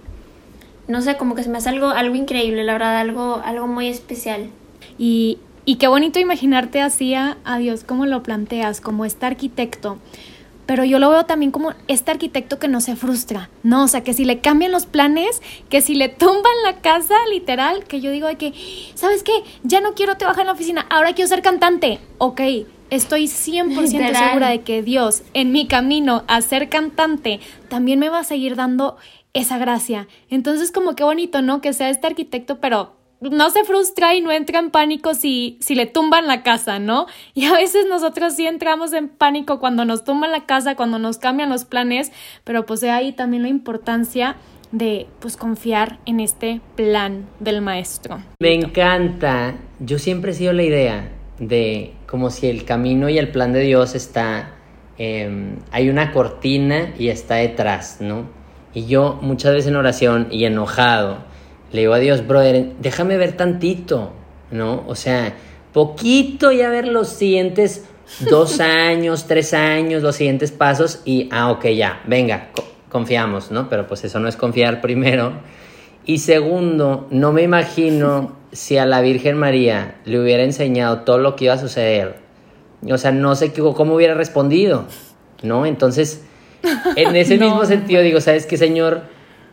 [0.89, 3.89] no sé, como que se me hace algo, algo increíble, la verdad, algo, algo muy
[3.89, 4.51] especial.
[4.99, 9.99] Y, y qué bonito imaginarte así a, a Dios como lo planteas, como este arquitecto
[10.67, 13.85] pero yo lo veo también como este arquitecto que no se frustra, ¿no?
[13.85, 17.85] O sea, que si le cambian los planes, que si le tumban la casa, literal,
[17.85, 18.53] que yo digo de que,
[18.95, 19.33] ¿sabes qué?
[19.63, 22.01] Ya no quiero trabajar en la oficina, ahora quiero ser cantante.
[22.19, 22.41] Ok,
[22.91, 28.21] estoy 100% segura de que Dios en mi camino a ser cantante también me va
[28.21, 28.97] a seguir dando
[29.35, 30.09] esa gracia.
[30.31, 31.61] Entonces, como qué bonito, ¿no?
[31.61, 35.75] Que sea este arquitecto, pero no se frustra y no entra en pánico si, si
[35.75, 37.07] le tumban la casa, ¿no?
[37.35, 41.19] Y a veces nosotros sí entramos en pánico cuando nos tumban la casa, cuando nos
[41.19, 42.13] cambian los planes,
[42.45, 44.37] pero pues ahí también la importancia
[44.73, 48.21] de pues confiar en este plan del maestro.
[48.41, 53.29] Me encanta, yo siempre he sido la idea de como si el camino y el
[53.29, 54.55] plan de Dios está
[54.99, 58.25] em, hay una cortina y está detrás, ¿no?
[58.75, 61.25] Y yo muchas veces en oración y enojado,
[61.77, 64.13] le digo a Dios, brother, déjame ver tantito,
[64.51, 64.85] ¿no?
[64.89, 65.35] O sea,
[65.75, 67.85] poquito ya ver los siguientes
[68.21, 72.49] dos años, tres años, los siguientes pasos y, ah, ok, ya, venga,
[72.89, 73.69] confiamos, ¿no?
[73.69, 75.35] Pero pues eso no es confiar primero.
[76.07, 81.37] Y segundo, no me imagino si a la Virgen María le hubiera enseñado todo lo
[81.37, 82.17] que iba a suceder.
[82.91, 84.87] O sea, no sé cómo hubiera respondido,
[85.43, 85.67] ¿no?
[85.67, 86.25] Entonces,
[86.97, 89.03] en ese mismo sentido digo, ¿sabes qué, Señor?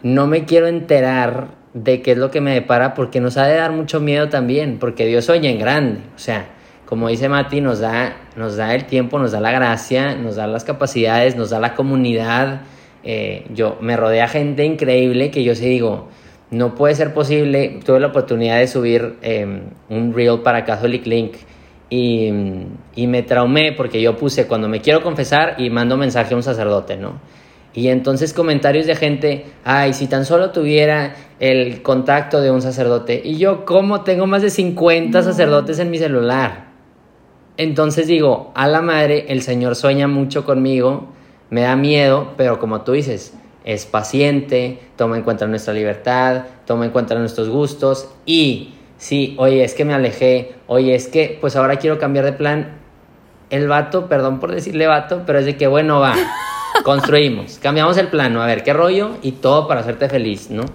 [0.04, 3.56] No me quiero enterar de qué es lo que me depara porque nos ha de
[3.56, 6.02] dar mucho miedo también, porque Dios sueña en grande.
[6.16, 6.48] O sea,
[6.86, 10.48] como dice Mati, nos da, nos da el tiempo, nos da la gracia, nos da
[10.48, 12.62] las capacidades, nos da la comunidad.
[13.04, 16.10] Eh, yo me rodea gente increíble que yo sí digo,
[16.52, 17.80] no puede ser posible.
[17.84, 21.34] Tuve la oportunidad de subir em, un reel para Catholic Link
[21.90, 22.32] y,
[22.96, 26.44] y, me traumé porque yo puse cuando me quiero confesar y mando mensaje a un
[26.44, 27.20] sacerdote, ¿no?
[27.74, 33.22] Y entonces comentarios de gente, ay, si tan solo tuviera el contacto de un sacerdote.
[33.24, 36.68] Y yo, ¿cómo tengo más de 50 sacerdotes en mi celular?
[37.58, 41.10] Entonces digo, a la madre, el Señor sueña mucho conmigo,
[41.50, 43.34] me da miedo, pero como tú dices,
[43.64, 49.64] es paciente, toma en cuenta nuestra libertad, toma en cuenta nuestros gustos y si, oye,
[49.64, 52.78] es que me alejé, oye, es que pues ahora quiero cambiar de plan,
[53.50, 56.16] el vato, perdón por decirle vato, pero es de que bueno, va,
[56.84, 60.66] construimos, cambiamos el plano, a ver qué rollo y todo para hacerte feliz, ¿no?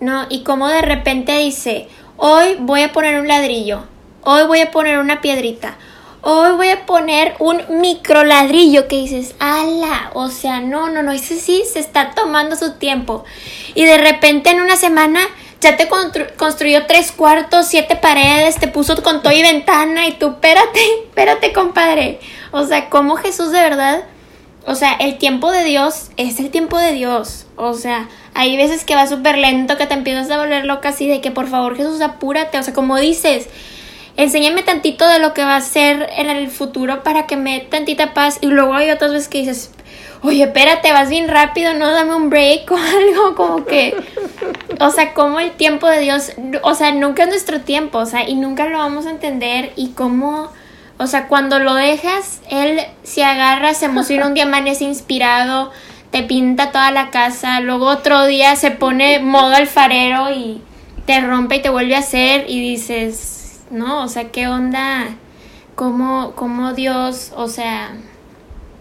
[0.00, 3.84] No, y como de repente dice, hoy voy a poner un ladrillo,
[4.22, 5.76] hoy voy a poner una piedrita,
[6.22, 11.12] hoy voy a poner un micro ladrillo que dices, ala, o sea, no, no, no,
[11.12, 13.24] ese sí se está tomando su tiempo.
[13.74, 15.20] Y de repente en una semana
[15.60, 15.88] ya te
[16.36, 21.52] construyó tres cuartos, siete paredes, te puso con todo y ventana y tú, espérate, espérate,
[21.52, 22.20] compadre.
[22.50, 24.04] O sea, como Jesús de verdad,
[24.66, 27.46] o sea, el tiempo de Dios es el tiempo de Dios.
[27.56, 31.08] O sea, hay veces que va súper lento, que te empiezas a volver loca así
[31.08, 32.58] de que por favor Jesús apúrate.
[32.58, 33.48] O sea, como dices,
[34.16, 37.60] enséñame tantito de lo que va a ser en el futuro para que me dé
[37.60, 38.38] tantita paz.
[38.40, 39.72] Y luego hay otras veces que dices,
[40.22, 43.94] oye, espérate, vas bien rápido, no, dame un break o algo, como que,
[44.80, 48.28] o sea, como el tiempo de Dios, o sea, nunca es nuestro tiempo, o sea,
[48.28, 50.50] y nunca lo vamos a entender y cómo,
[50.98, 55.70] o sea, cuando lo dejas, Él se agarra, se emociona un día amanece inspirado,
[56.10, 60.62] te pinta toda la casa, luego otro día se pone modo alfarero y
[61.06, 64.02] te rompe y te vuelve a hacer y dices, ¿no?
[64.04, 65.06] O sea, ¿qué onda?
[65.74, 67.92] ¿Cómo, cómo Dios, o sea,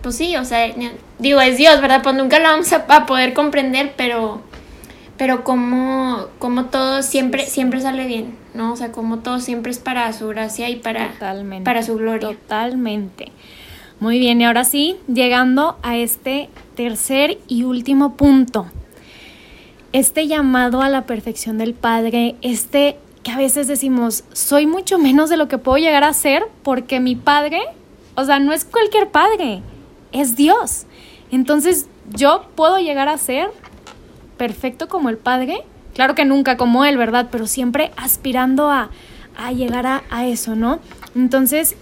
[0.02, 0.72] pues sí, o sea,
[1.20, 2.02] digo, es Dios, ¿verdad?
[2.04, 4.42] Pues nunca lo vamos a, poder comprender, pero,
[5.22, 8.74] pero como, como todo siempre, siempre sale bien, ¿no?
[8.74, 11.12] O sea, como todo siempre es para su gracia y para,
[11.64, 12.30] para su gloria.
[12.30, 13.32] Totalmente.
[14.00, 18.66] Muy bien, y ahora sí, llegando a este tercer y último punto.
[19.94, 25.30] Este llamado a la perfección del Padre, este que a veces decimos, soy mucho menos
[25.30, 27.62] de lo que puedo llegar a ser porque mi padre,
[28.16, 29.62] o sea, no es cualquier padre,
[30.12, 30.88] es Dios.
[31.30, 33.52] Entonces, yo puedo llegar a ser
[34.42, 37.28] perfecto como el padre, claro que nunca como él, ¿verdad?
[37.32, 38.90] Pero siempre aspirando a,
[39.56, 40.80] llegar a, a, eso, ¿no?
[41.14, 41.76] Entonces,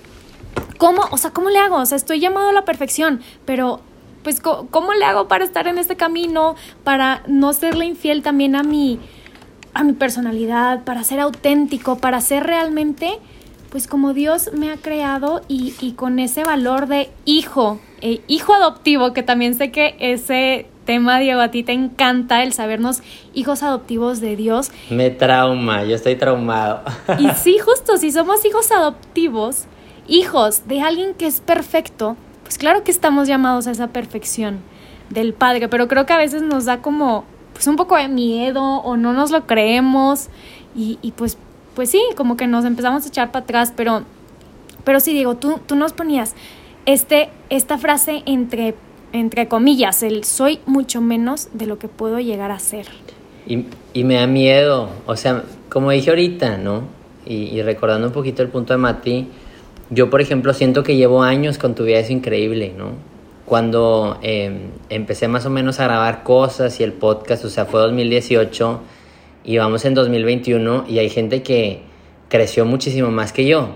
[0.78, 1.78] ¿cómo, o sea, cómo le hago?
[1.78, 3.80] O sea, estoy llamado a la perfección, pero
[4.24, 8.64] pues, ¿cómo le hago para estar en este camino, para no serle infiel también a
[8.64, 9.00] mi
[9.74, 13.20] a mi personalidad, para ser auténtico, para ser realmente,
[13.70, 19.14] pues como Dios me ha creado y, con ese valor de hijo, eh, hijo adoptivo,
[19.14, 23.04] que también sé que ese tema, Diego, a ti te encanta el sabernos
[23.36, 24.72] hijos adoptivos de Dios.
[24.90, 26.82] Me trauma, yo estoy traumado.
[27.20, 29.66] Y sí, justo, si somos hijos adoptivos,
[30.08, 34.62] hijos de alguien que es perfecto, pues claro que estamos llamados a esa perfección
[35.12, 37.24] del Padre, pero creo que a veces nos da como
[37.54, 40.30] pues un poco de miedo o no nos lo creemos
[40.76, 41.38] y, pues,
[41.76, 44.06] pues sí, como que nos empezamos a echar para atrás, pero,
[44.86, 46.34] pero sí, Diego, tú, tú nos ponías
[46.88, 48.74] este, esta frase entre,
[49.14, 52.88] entre comillas, el soy mucho menos de lo que puedo llegar a ser.
[53.48, 56.84] Y, y me da miedo, o sea, como dije ahorita, ¿no?
[57.26, 59.28] Y, y, recordando un poquito el punto de Mati,
[59.90, 63.10] yo por ejemplo siento que llevo años con tu vida, es increíble, ¿no?
[63.50, 67.80] cuando em, empecé más o menos a grabar cosas y el podcast, o sea, fue
[67.80, 68.80] 2018
[69.44, 71.82] y vamos en 2021 y hay gente que
[72.30, 73.70] creció muchísimo más que yo,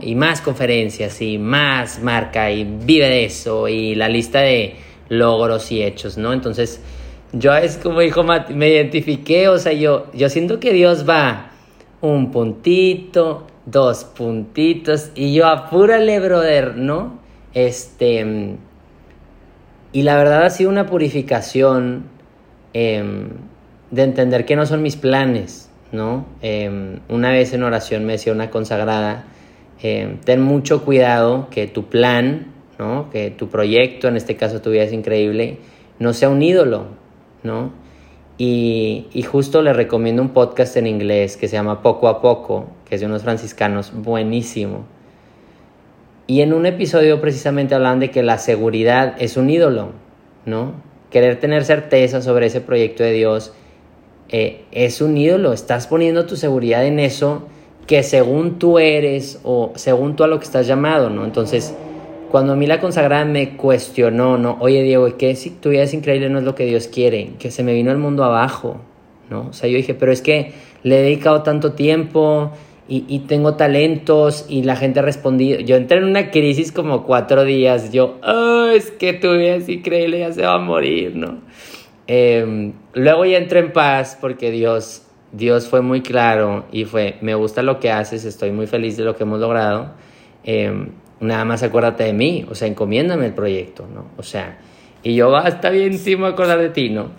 [0.00, 4.76] Y más conferencias y más marca y vive de eso y la lista de
[5.08, 6.32] logros y hechos, ¿no?
[6.32, 6.80] Entonces,
[7.32, 11.50] yo es como dijo me identifiqué, o sea, yo, yo siento que Dios va
[12.00, 17.18] un puntito, dos puntitos y yo apúrale, brother, ¿no?
[17.54, 18.56] Este
[19.92, 22.04] Y la verdad ha sido una purificación
[22.72, 23.28] em,
[23.90, 26.26] de entender que no son mis planes, ¿no?
[26.42, 29.24] Em, una vez en oración me decía una consagrada,
[29.82, 33.10] em, ten mucho cuidado que tu plan, ¿no?
[33.10, 35.58] Que tu proyecto, en este caso tu vida es increíble,
[35.98, 36.86] no sea un ídolo,
[37.42, 37.72] ¿no?
[38.38, 42.94] Y, justo le recomiendo un podcast en inglés que se llama Poco a Poco, que
[42.94, 44.84] es de unos franciscanos, buenísimo.
[46.28, 49.90] Y en un episodio precisamente hablan de que la seguridad es un ídolo,
[50.46, 50.74] ¿no?
[51.10, 53.52] Querer tener certeza sobre ese proyecto de Dios
[54.28, 55.52] eh, es un ídolo.
[55.52, 57.48] Estás poniendo tu seguridad en eso
[57.88, 61.24] que según tú eres o según tú a lo que estás llamado, ¿no?
[61.24, 61.74] Entonces,
[62.30, 64.58] cuando a mí la consagrada me cuestionó, ¿no?
[64.60, 67.30] Oye, Diego, ¿qué si tu vida es increíble no es lo que Dios quiere?
[67.38, 68.76] Que se me vino el mundo abajo,
[69.30, 69.48] ¿no?
[69.48, 72.52] O sea, yo dije, pero es que le he dedicado tanto tiempo
[72.88, 75.58] y, y tengo talentos y la gente ha respondido.
[75.60, 77.90] Yo entré en una crisis como cuatro días.
[77.90, 81.38] Yo, oh, es que tu vida es increíble, ya se va a morir, ¿no?
[82.06, 87.34] Eh, luego ya entré en paz porque Dios, Dios fue muy claro y fue, me
[87.34, 89.90] gusta lo que haces, estoy muy feliz de lo que hemos logrado.
[90.44, 90.88] Eh,
[91.20, 94.06] nada más acuérdate de mí, o sea, encomiéndame el proyecto, ¿no?
[94.16, 94.58] O sea,
[95.02, 97.10] y yo, va, está bien, sí me acordar de ti, ¿no?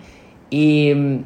[0.49, 1.19] Y mm,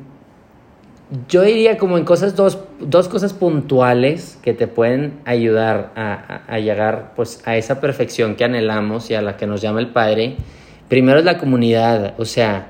[1.30, 6.56] yo diría como en cosas, dos, dos cosas puntuales que te pueden ayudar a, a,
[6.56, 9.89] a, llegar pues a esa perfección que anhelamos y a la que nos llama el
[9.89, 10.38] Padre.
[10.89, 12.67] Primero es la comunidad, o sea,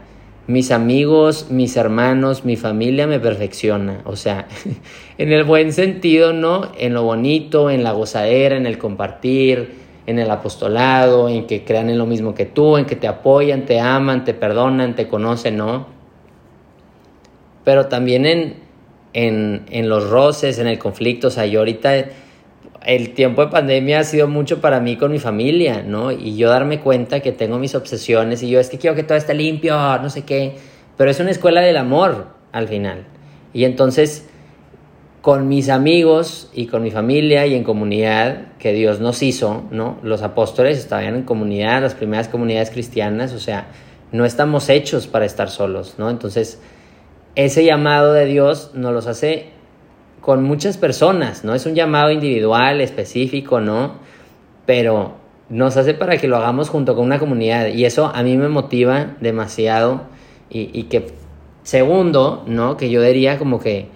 [0.47, 4.47] mis amigos, mis hermanos, mi familia me perfecciona, o sea,
[5.17, 6.71] en el buen sentido, ¿no?
[6.77, 11.89] En lo bonito, en la gozadera, en el compartir, en el apostolado, en que crean
[11.89, 15.58] en lo mismo que tú, en que te apoyan, te aman, te perdonan, te conocen,
[15.58, 15.88] ¿no?
[17.63, 18.56] Pero también en,
[19.13, 22.06] en, en los roces, en el conflicto, o sea, yo ahorita
[22.86, 26.12] el tiempo de pandemia ha sido mucho para mí con mi familia, ¿no?
[26.12, 29.17] Y yo darme cuenta que tengo mis obsesiones y yo es que quiero que todo
[29.17, 30.56] esté limpio, no sé qué,
[30.98, 33.06] pero es una escuela del amor al final.
[33.54, 34.28] Y entonces
[35.24, 39.98] con mis amigos y con mi familia y en comunidad que Dios nos hizo, ¿no?
[40.04, 43.67] Los apóstoles estaban en comunidad, las primeras comunidades cristianas, o sea,
[44.12, 46.10] no estamos hechos para estar solos, ¿no?
[46.10, 46.62] Entonces,
[47.36, 49.53] ese llamado de Dios nos los hace
[50.24, 51.54] con muchas personas, ¿no?
[51.54, 53.96] Es un llamado individual, específico, ¿no?
[54.66, 55.16] Pero
[55.50, 58.48] nos hace para que lo hagamos junto con una comunidad y eso a mí me
[58.48, 60.04] motiva demasiado
[60.50, 61.08] y, y que,
[61.64, 62.78] segundo, ¿no?
[62.78, 63.90] Que yo diría como que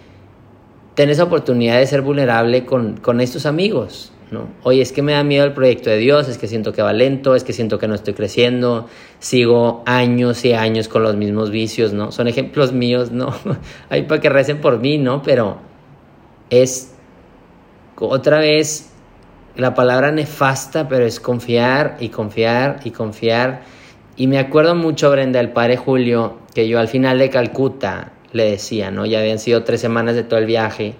[0.95, 4.49] ten esa oportunidad de ser vulnerable con, con estos amigos, ¿no?
[4.63, 6.91] Oye, es que me da miedo el proyecto de Dios, es que siento que va
[6.91, 8.87] lento, es que siento que no estoy creciendo,
[9.19, 12.11] sigo años y años con los mismos vicios, ¿no?
[12.11, 13.33] Son ejemplos míos, ¿no?
[13.89, 15.21] Hay para que recen por mí, ¿no?
[15.21, 15.66] Pero
[16.49, 16.93] es
[17.99, 18.89] otra vez
[19.55, 23.61] la palabra nefasta, pero es confiar y confiar y confiar.
[24.15, 28.51] Y me acuerdo mucho, Brenda, el padre Julio, que yo al final de Calcuta, le
[28.51, 29.05] decía, ¿no?
[29.05, 30.95] Ya habían sido tres semanas de todo el viaje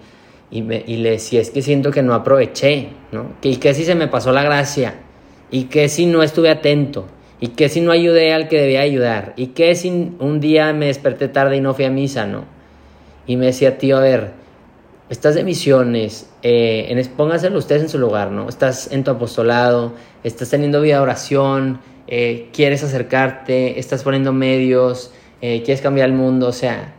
[0.49, 3.33] y, me, y le decía, es que siento que no aproveché, ¿no?
[3.41, 4.95] Que, y que si se me pasó la gracia,
[5.51, 7.07] y que si no estuve atento,
[7.39, 10.88] y que si no ayudé al que debía ayudar, y que si un día me
[10.88, 12.45] desperté tarde y no fui a misa, ¿no?
[13.25, 14.31] Y me decía, tío, a ver,
[15.10, 18.50] estás de misiones, eh, en, póngaselo ustedes en su lugar, ¿no?
[18.50, 19.93] Estás en tu apostolado,
[20.24, 26.15] estás teniendo vida de oración, eh, quieres acercarte, estás poniendo medios, eh, quieres cambiar el
[26.15, 26.93] mundo, o sea,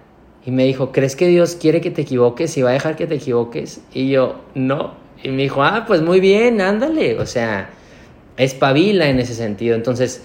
[0.45, 3.07] y me dijo, ¿crees que Dios quiere que te equivoques y va a dejar que
[3.07, 3.81] te equivoques?
[3.93, 4.95] Y yo, no.
[5.23, 7.19] Y me dijo, ah, pues muy bien, ándale.
[7.19, 7.69] O sea,
[8.39, 9.75] espabila en ese sentido.
[9.75, 10.23] Entonces,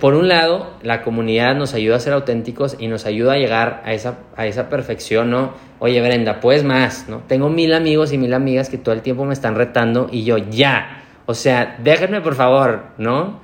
[0.00, 3.80] por un lado, la comunidad nos ayuda a ser auténticos y nos ayuda a llegar
[3.84, 5.52] a esa, a esa perfección, ¿no?
[5.78, 7.22] Oye, Brenda, pues más, ¿no?
[7.28, 10.36] Tengo mil amigos y mil amigas que todo el tiempo me están retando y yo,
[10.38, 11.04] ya.
[11.26, 13.38] O sea, déjenme por favor, ¿no?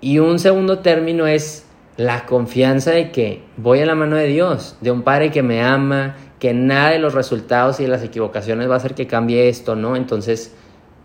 [0.00, 1.64] Y un segundo término es
[1.96, 5.62] la confianza de que voy a la mano de Dios, de un Padre que me
[5.62, 9.48] ama, que nada de los resultados y de las equivocaciones va a hacer que cambie
[9.48, 9.94] esto, ¿no?
[9.94, 10.56] Entonces,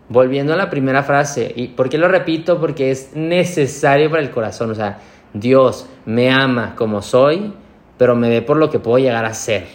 [0.08, 2.60] volviendo a la primera frase, ¿y por qué lo repito?
[2.60, 4.98] Porque es necesario para el corazón, o sea,
[5.32, 7.54] Dios me ama como soy,
[7.96, 9.66] pero me ve por lo que puedo llegar a ser.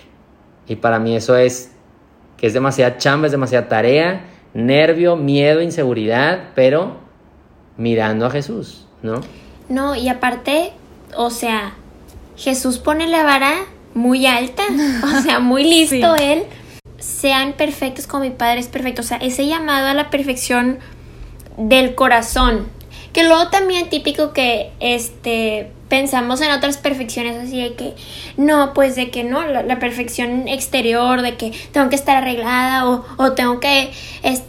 [0.68, 1.74] Y para mí eso es
[2.38, 6.98] que es demasiada chamba, es demasiada tarea, nervio, miedo, inseguridad, pero
[7.78, 9.22] mirando a Jesús, ¿no?
[9.70, 10.74] No, y aparte
[11.16, 11.74] o sea,
[12.36, 13.54] Jesús pone la vara
[13.94, 14.64] muy alta,
[15.04, 16.44] o sea, muy listo él.
[17.00, 20.80] Sean perfectos como mi Padre es perfecto, o sea, ese llamado a la perfección
[21.58, 22.68] del corazón.
[23.14, 27.96] Que luego también típico que este pensamos en otras perfecciones así de que
[28.36, 33.06] no, pues de que no, la, perfección exterior, de que tengo que estar arreglada o,
[33.18, 33.92] o tengo que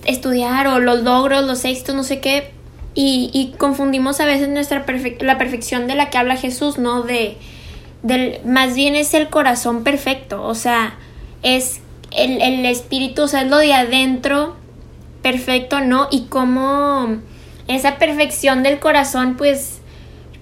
[0.05, 2.51] estudiar o los logros, los éxitos, no sé qué.
[2.95, 4.85] y, confundimos a veces nuestra
[5.21, 7.03] la perfección de la que habla Jesús, ¿no?
[7.03, 7.37] De,
[8.03, 10.99] del, más bien es el corazón perfecto, o sea,
[11.43, 11.81] es
[12.11, 14.57] el, el espíritu, o sea, es lo de adentro
[15.23, 16.09] perfecto, ¿no?
[16.11, 17.19] Y cómo
[17.67, 19.81] esa perfección del corazón, pues,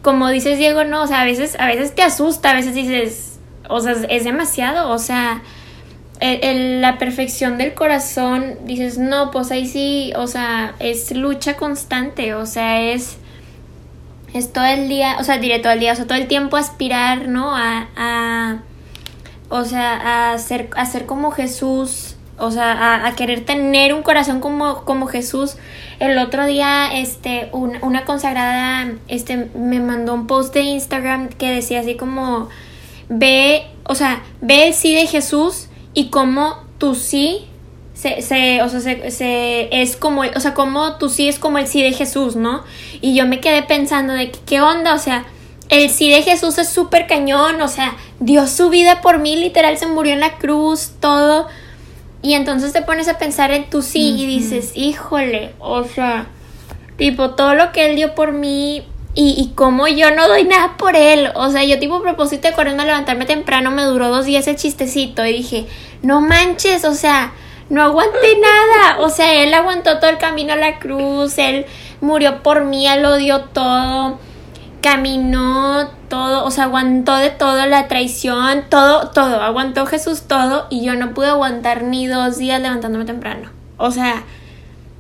[0.02, 3.38] como dices Diego, no, o sea, a veces, a veces te asusta, a veces dices,
[3.68, 5.42] o sea, es demasiado, o sea,
[6.20, 12.46] la perfección del corazón, dices, no, pues ahí sí, o sea, es lucha constante, o
[12.46, 13.18] sea, es,
[14.32, 16.56] es todo el día, o sea, diré todo el día, o sea, todo el tiempo
[16.56, 17.54] aspirar, ¿no?
[17.54, 18.58] A, a
[19.48, 24.40] o sea, a ser, a ser como Jesús, o sea, a, querer tener un corazón
[24.40, 25.56] como, como Jesús.
[26.00, 31.80] El otro día, este, una consagrada, este, me mandó un post de Instagram que decía
[31.80, 32.48] así como,
[33.08, 37.46] ve, o sea, ve el sí de Jesús y cómo tú sí
[37.94, 40.54] se, se, o sea, se, es como, o sea,
[40.98, 42.62] tú sí es como el sí de Jesús, ¿no?
[43.00, 45.24] Y yo me quedé pensando de qué onda, o sea,
[45.68, 49.76] el sí de Jesús es súper cañón, o sea, dio su vida por mí, literal,
[49.78, 51.48] se murió en la cruz, todo.
[52.22, 56.26] Y entonces te pones a pensar en tu sí y dices, híjole, o sea,
[56.96, 58.84] tipo, todo lo que él dio por mí,
[59.16, 61.30] y, y como yo no doy nada por él.
[61.34, 64.56] O sea, yo tipo propósito de correrme a levantarme temprano, me duró dos días el
[64.56, 65.66] chistecito y dije,
[66.02, 67.32] no manches, o sea,
[67.70, 69.00] no aguanté nada.
[69.00, 71.64] O sea, él aguantó todo el camino a la cruz, él
[72.00, 74.18] murió por mí, él lo dio todo,
[74.82, 80.84] caminó todo, o sea, aguantó de todo, la traición, todo, todo, aguantó Jesús todo y
[80.84, 83.50] yo no pude aguantar ni dos días levantándome temprano.
[83.78, 84.24] O sea,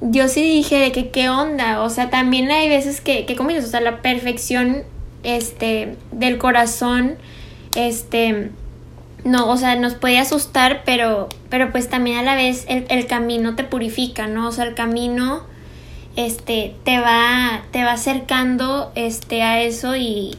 [0.00, 3.50] yo sí dije de que qué onda, o sea, también hay veces que, que como
[3.50, 4.82] o sea, la perfección,
[5.22, 7.16] este, del corazón,
[7.74, 8.50] este,
[9.24, 13.06] no, o sea, nos puede asustar, pero, pero pues también a la vez el, el
[13.06, 14.48] camino te purifica, ¿no?
[14.48, 15.44] O sea, el camino,
[16.16, 20.36] este, te va, te va acercando, este, a eso y,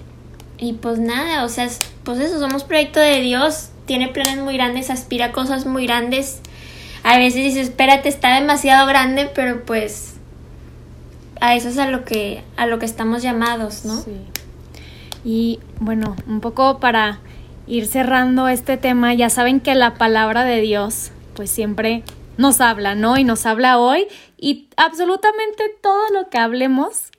[0.57, 1.69] y pues nada, o sea,
[2.03, 6.41] pues eso, somos proyecto de Dios, tiene planes muy grandes, aspira a cosas muy grandes
[7.07, 10.15] a veces dices, espérate, está demasiado grande, pero pues
[11.39, 14.01] a eso es a lo que, a lo que estamos llamados, ¿no?
[14.01, 14.11] Sí.
[15.23, 17.19] Y bueno, un poco para
[17.65, 22.03] ir cerrando este tema, ya saben que la palabra de Dios, pues siempre
[22.37, 23.17] nos habla, ¿no?
[23.17, 24.07] Y nos habla hoy
[24.37, 27.11] y absolutamente todo lo que hablemos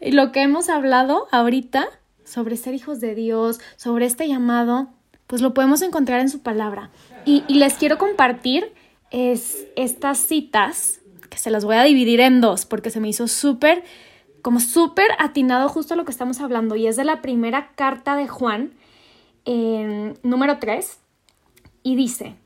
[0.00, 1.88] y lo que hemos hablado ahorita
[2.24, 4.88] sobre ser hijos de Dios, sobre este llamado,
[5.26, 6.90] pues lo podemos encontrar en su palabra.
[7.24, 8.72] Y, les quiero compartir
[9.10, 13.26] es, estas citas, que se las voy a dividir en dos, porque se me hizo
[13.26, 13.82] súper,
[14.42, 16.76] como súper atinado justo a lo que estamos hablando.
[16.76, 18.74] Y es de la primera carta de Juan,
[20.22, 20.98] número 3,
[21.82, 22.36] y dice,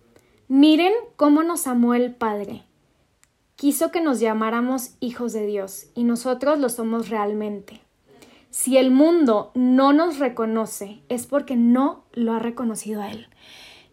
[0.51, 2.65] miren cómo nos amó el Padre.
[3.55, 7.81] Quiso que nos llamáramos hijos de Dios, y nosotros lo somos realmente.
[8.51, 13.29] Si el mundo no nos reconoce, es porque no lo ha reconocido a Él.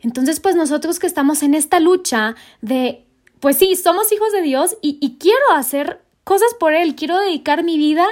[0.02, 3.06] Entonces, pues nosotros que estamos en esta lucha de,
[3.40, 7.78] pues sí, somos hijos de Dios y, quiero hacer cosas por Él, quiero dedicar mi
[7.78, 8.06] vida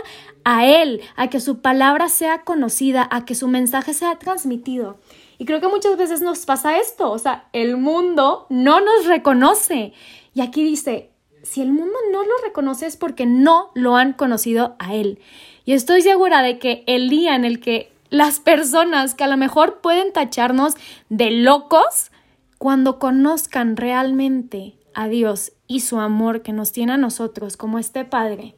[0.44, 5.00] a Él, a que su palabra sea conocida, a que su mensaje sea transmitido.
[5.38, 9.94] Y creo que muchas veces nos pasa esto, o sea, el mundo no nos reconoce.
[10.34, 11.12] Y aquí dice,
[11.44, 15.20] si el mundo no lo reconoce es porque no lo han conocido a Él.
[15.66, 19.38] Y estoy segura de que el día en el que las personas que a lo
[19.38, 20.76] mejor pueden tacharnos
[21.10, 22.12] de locos
[22.58, 28.06] cuando conozcan realmente a Dios y su amor que nos tiene a nosotros como este
[28.06, 28.56] Padre.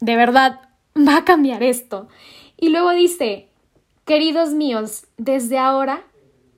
[0.00, 0.60] De verdad,
[0.96, 2.08] va a cambiar esto.
[2.56, 3.45] Y luego dice,
[4.06, 6.04] queridos míos, desde ahora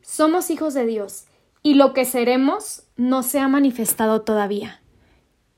[0.02, 1.24] somos hijos de Dios
[1.62, 4.80] y lo que seremos no se ha manifestado todavía.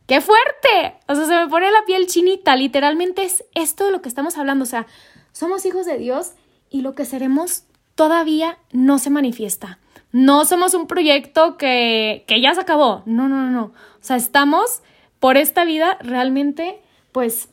[0.07, 0.99] ¡Qué fuerte!
[1.09, 2.57] O sea, se me pone la piel chinita.
[2.57, 4.65] Literalmente es esto de lo que estamos hablando.
[4.65, 4.87] O sea,
[5.33, 6.33] somos hijos de Dios
[6.69, 7.65] y lo que seremos
[7.95, 9.79] todavía no se manifiesta.
[10.11, 13.03] No somos un proyecto que, que ya se acabó.
[13.07, 13.65] No, no, no, no.
[13.67, 14.83] O sea, estamos
[15.21, 16.81] por esta vida realmente,
[17.13, 17.51] pues,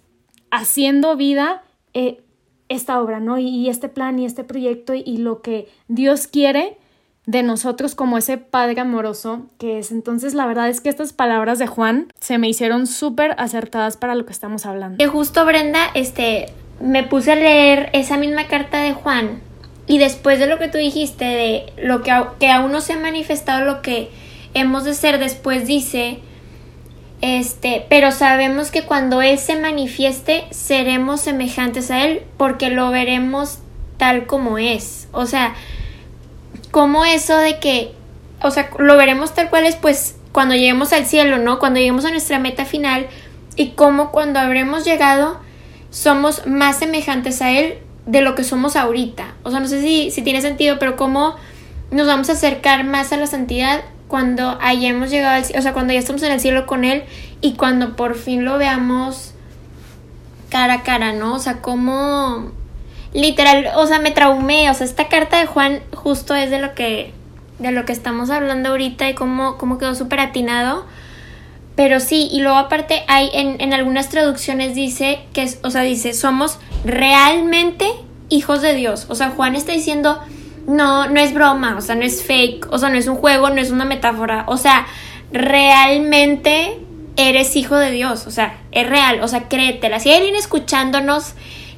[0.49, 1.63] haciendo vida
[1.93, 2.23] eh,
[2.69, 3.37] esta obra, ¿no?
[3.37, 6.77] Y, este plan y este proyecto y, lo que Dios quiere
[7.25, 9.91] de nosotros como ese Padre amoroso que es.
[9.91, 14.15] Entonces, la verdad es que estas palabras de Juan se me hicieron súper acertadas para
[14.15, 14.97] lo que estamos hablando.
[14.97, 16.47] Que justo, Brenda, este,
[16.79, 19.41] me puse a leer esa misma carta de Juan
[19.87, 22.99] y después de lo que tú dijiste, de lo que, que aún no se ha
[22.99, 24.09] manifestado lo que
[24.53, 26.19] hemos de ser, después dice,
[27.21, 33.59] este, pero sabemos que cuando Él se manifieste, seremos semejantes a Él porque lo veremos
[33.97, 35.07] tal como es.
[35.11, 35.55] O sea,
[36.71, 37.93] como eso de que,
[38.41, 41.57] o sea, lo veremos tal cual es, pues cuando lleguemos al cielo, ¿no?
[41.57, 43.07] Cuando lleguemos a nuestra meta final,
[43.57, 45.39] y cómo cuando habremos llegado
[45.89, 49.33] somos más semejantes a Él de lo que somos ahorita.
[49.43, 51.35] O sea, no sé si, si tiene sentido, pero cómo
[51.91, 55.73] nos vamos a acercar más a la santidad cuando hayamos llegado al cielo, o sea,
[55.73, 57.03] cuando ya estamos en el cielo con Él
[57.41, 59.33] y cuando por fin lo veamos
[60.49, 61.35] cara a cara, ¿no?
[61.35, 62.51] O sea, cómo
[63.13, 66.73] literal, o sea, me traumé, o sea, esta carta de Juan justo es de lo
[66.73, 67.13] que
[67.59, 70.85] de lo que estamos hablando ahorita y cómo, cómo quedó súper atinado.
[71.75, 76.13] Pero sí, y luego aparte hay en, en algunas traducciones dice que, o sea, dice,
[76.13, 77.87] somos realmente
[78.29, 79.05] hijos de Dios.
[79.09, 80.19] O sea, Juan está diciendo,
[80.67, 83.49] no, no es broma, o sea, no es fake, o sea, no es un juego,
[83.49, 84.43] no es una metáfora.
[84.47, 84.85] O sea,
[85.31, 86.77] realmente
[87.15, 89.99] eres hijo de Dios, o sea, es real, o sea, créetela.
[89.99, 91.33] Si hay alguien escuchándonos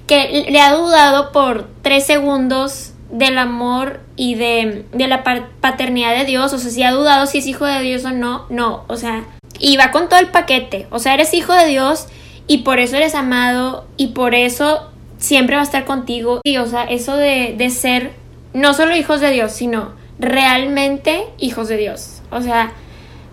[0.07, 5.23] que le ha dudado por tres segundos del amor y de, de la
[5.61, 8.47] paternidad de Dios, o sea, si ha dudado si es hijo de Dios o no,
[8.49, 9.23] no, o sea,
[9.59, 10.87] y va con todo el paquete.
[10.89, 12.07] O sea, eres hijo de Dios
[12.47, 16.41] y por eso eres amado y por eso siempre va a estar contigo.
[16.43, 18.13] Y, o sea, eso de, de ser
[18.53, 22.21] no solo hijos de Dios, sino realmente hijos de Dios.
[22.31, 22.71] O sea,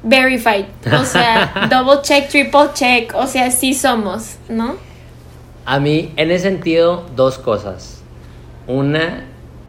[0.03, 0.67] verified.
[0.93, 3.15] O sea, double check, triple check.
[3.15, 4.77] O sea, sí somos, ¿no?
[5.65, 8.03] A mí, en ese sentido, dos cosas.
[8.67, 9.25] Una,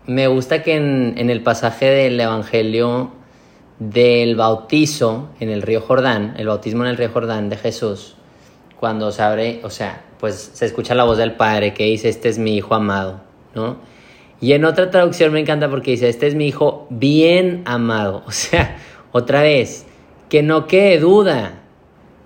[0.06, 3.12] me gusta que en, en el pasaje del Evangelio
[3.80, 8.16] del bautizo en el río Jordán, el bautismo en el río Jordán de Jesús,
[8.80, 12.30] cuando se abre, o sea, pues se escucha la voz del Padre que dice, este
[12.30, 13.22] es mi Hijo amado,
[13.54, 13.78] ¿no?
[14.40, 18.32] Y en otra traducción me encanta porque dice, este es mi Hijo bien amado, o
[18.32, 18.78] sea,
[19.12, 19.86] otra vez,
[20.30, 21.62] que no quede duda,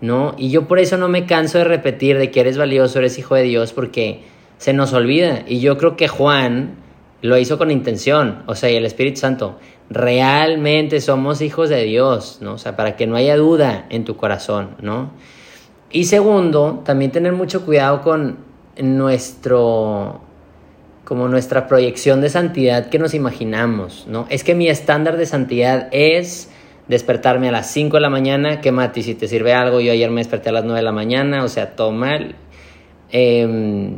[0.01, 0.33] ¿no?
[0.37, 3.35] Y yo por eso no me canso de repetir de que eres valioso, eres hijo
[3.35, 4.23] de Dios, porque
[4.57, 5.43] se nos olvida.
[5.47, 6.75] Y yo creo que Juan
[7.21, 9.59] lo hizo con intención, o sea, y el Espíritu Santo
[9.89, 12.53] realmente somos hijos de Dios, ¿no?
[12.53, 15.11] O sea, para que no haya duda en tu corazón, ¿no?
[15.91, 18.37] Y segundo, también tener mucho cuidado con
[18.81, 20.21] nuestro
[21.11, 24.27] como nuestra proyección de santidad que nos imaginamos, ¿no?
[24.29, 26.49] Es que mi estándar de santidad es
[26.87, 30.09] despertarme a las 5 de la mañana, que Mati, si te sirve algo, yo ayer
[30.09, 32.35] me desperté a las 9 de la mañana, o sea, todo mal.
[33.11, 33.91] Eh,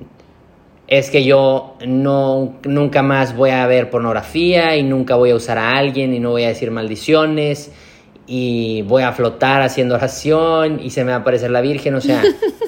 [0.87, 5.59] es que yo no, nunca más voy a ver pornografía y nunca voy a usar
[5.59, 7.71] a alguien y no voy a decir maldiciones
[8.25, 11.93] y voy a flotar haciendo oración y se me va a aparecer la Virgen.
[11.93, 12.23] O sea,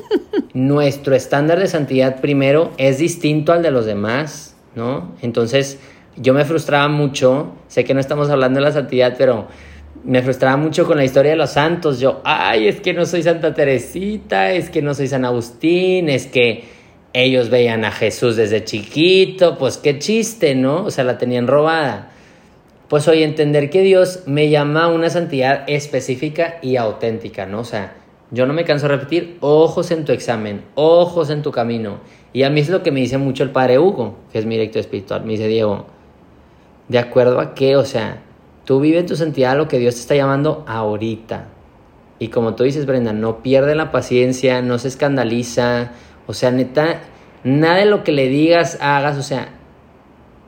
[0.56, 5.12] nuestro estándar de santidad primero es distinto al de los demás, ¿no?
[5.22, 5.80] Entonces,
[6.16, 9.48] yo me frustraba mucho, sé que no estamos hablando de la santidad, pero
[10.06, 12.00] me frustraba mucho con la historia de los santos.
[12.00, 16.26] Yo, ay, es que no soy Santa Teresita, es que no soy San Agustín, es
[16.26, 16.64] que
[17.12, 20.86] ellos veían a Jesús desde chiquito, pues qué chiste, ¿no?
[20.86, 22.12] O sea, la tenían robada.
[22.88, 27.60] Pues hoy entender que Dios me llama a una santidad específica y auténtica, ¿no?
[27.60, 27.96] O sea,
[28.32, 32.00] yo no me canso de repetir, ojos en tu examen, ojos en tu camino.
[32.34, 34.56] Y a mí es lo que me dice mucho el padre Hugo, que es mi
[34.56, 35.24] director espiritual.
[35.24, 35.86] Me dice, Diego,
[36.88, 37.78] ¿de acuerdo a qué?
[37.78, 38.24] O sea,
[38.66, 41.50] tú vive tu santidad lo que Dios te está llamando ahorita.
[42.18, 45.92] Y como tú dices, Brenda, no pierde la paciencia, no se escandaliza,
[46.28, 47.02] o sea, neta,
[47.44, 49.50] nada de lo que le digas, hagas, o sea,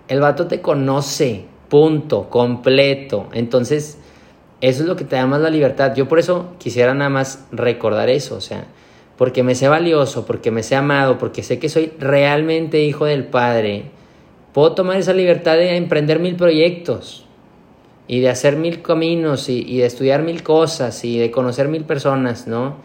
[0.07, 3.27] el vato te conoce, punto, completo.
[3.33, 3.99] Entonces,
[4.61, 5.93] eso es lo que te da más la libertad.
[5.95, 8.65] Yo por eso quisiera nada más recordar eso, o sea,
[9.17, 13.25] porque me sé valioso, porque me sé amado, porque sé que soy realmente hijo del
[13.25, 13.85] Padre,
[14.53, 17.25] puedo tomar esa libertad de emprender mil proyectos
[18.07, 21.83] y de hacer mil caminos y, y de estudiar mil cosas y de conocer mil
[21.83, 22.77] personas, ¿no?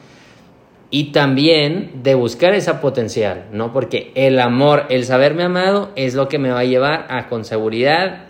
[0.95, 3.73] y también de buscar esa potencial, ¿no?
[3.73, 7.47] Porque el amor, el saberme amado es lo que me va a llevar a con
[7.47, 8.27] seguridad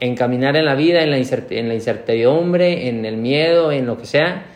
[0.00, 4.06] encaminar en la vida, en la, en la incertidumbre, en el miedo, en lo que
[4.06, 4.46] sea,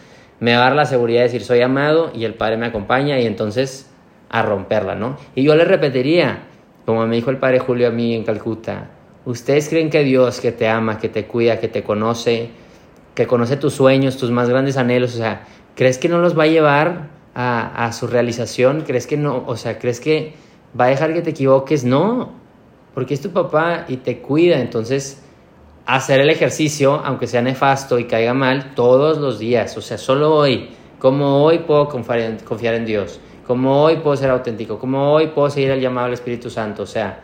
[0.41, 3.19] me va a dar la seguridad de decir soy amado y el Padre me acompaña
[3.19, 3.91] y entonces
[4.29, 5.17] a romperla, ¿no?
[5.35, 6.45] Y yo le repetiría,
[6.87, 8.91] como me dijo el Padre Julio a mí en Calcuta,
[9.25, 12.51] ¿ustedes creen que Dios que te ama, que te cuida, que te conoce,
[13.15, 16.45] que conoce tus sueños, tus más grandes anhelos, o sea, ¿crees que no los va
[16.45, 18.83] a llevar a, su realización?
[18.83, 19.45] ¿Crees que no?
[19.47, 20.35] O sea, ¿crees que
[20.79, 21.85] va a dejar que te equivoques?
[21.85, 22.33] No,
[22.95, 24.61] porque es tu papá y te cuida.
[24.61, 25.23] Entonces,
[25.87, 29.77] hacer el ejercicio, aunque sea nefasto y caiga mal, todos los días.
[29.77, 30.71] O sea, solo hoy.
[30.99, 33.21] Como hoy puedo confiar en, confiar en Dios.
[33.47, 34.79] Como hoy puedo ser auténtico.
[34.79, 36.85] Como hoy puedo seguir el llamado del Espíritu Santo.
[36.85, 37.21] O sea,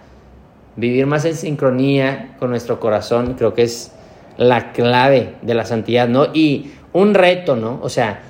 [0.77, 3.93] vivir más en sincronía con nuestro corazón creo que es
[4.37, 6.27] la clave de la santidad, ¿no?
[6.33, 7.81] Y un reto, ¿no?
[7.83, 8.23] O sea,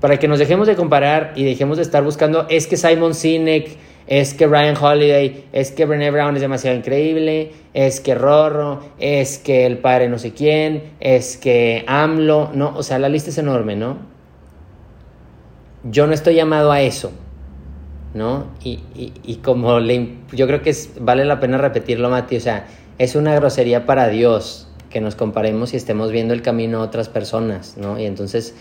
[0.00, 3.76] para que nos dejemos de comparar y dejemos de estar buscando, es que Simon Sinek,
[4.06, 9.38] es que Ryan Holiday, es que Brené Brown es demasiado increíble, es que Rorro, es
[9.38, 13.38] que el padre no sé quién, es que AMLO, no, o sea, la lista es
[13.38, 14.14] enorme, ¿no?
[15.84, 17.12] yo no estoy llamado a eso,
[18.14, 18.46] ¿no?
[18.62, 22.66] Y, y, como le, yo creo que vale la pena repetirlo, Mati, o sea,
[22.98, 27.08] es una grosería para Dios que nos comparemos y estemos viendo el camino a otras
[27.08, 27.98] personas, ¿no?
[27.98, 28.54] Y entonces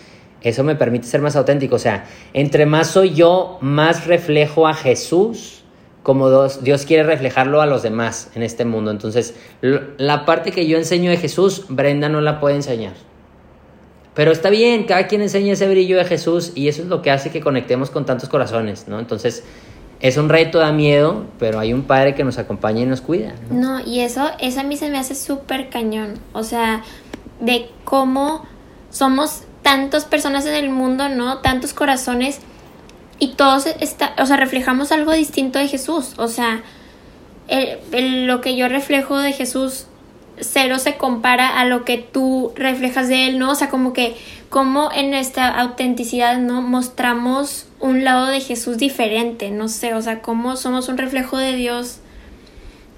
[0.43, 4.73] eso me permite ser más auténtico, o sea, entre más soy yo, más reflejo a
[4.73, 5.63] Jesús
[6.03, 6.29] como
[6.61, 8.91] Dios, quiere reflejarlo a los demás en este mundo.
[8.91, 12.93] Entonces, la parte que yo enseño de Jesús, Brenda no la puede enseñar.
[14.13, 17.09] Pero está bien, cada quien enseña ese brillo de Jesús y eso es lo que
[17.09, 18.99] hace que conectemos con tantos corazones, ¿no?
[18.99, 19.43] Entonces,
[20.01, 23.33] es un reto, da miedo, pero hay un padre que nos acompaña y nos cuida.
[23.49, 26.15] No, y eso, eso a mí se me hace súper cañón.
[26.33, 26.83] O sea,
[27.39, 28.45] de cómo
[28.89, 31.39] somos tantas personas en el mundo, ¿no?
[31.39, 32.39] Tantos corazones
[33.18, 36.14] y todos está, o sea, reflejamos algo distinto de Jesús.
[36.18, 36.61] O sea,
[37.91, 39.88] lo que yo reflejo de Jesús
[40.39, 43.51] cero se compara a lo que tú reflejas de él, ¿no?
[43.51, 44.16] O sea, como que
[44.49, 46.61] como en esta autenticidad, ¿no?
[46.61, 51.55] Mostramos un lado de Jesús diferente, no sé, o sea, cómo somos un reflejo de
[51.55, 51.99] Dios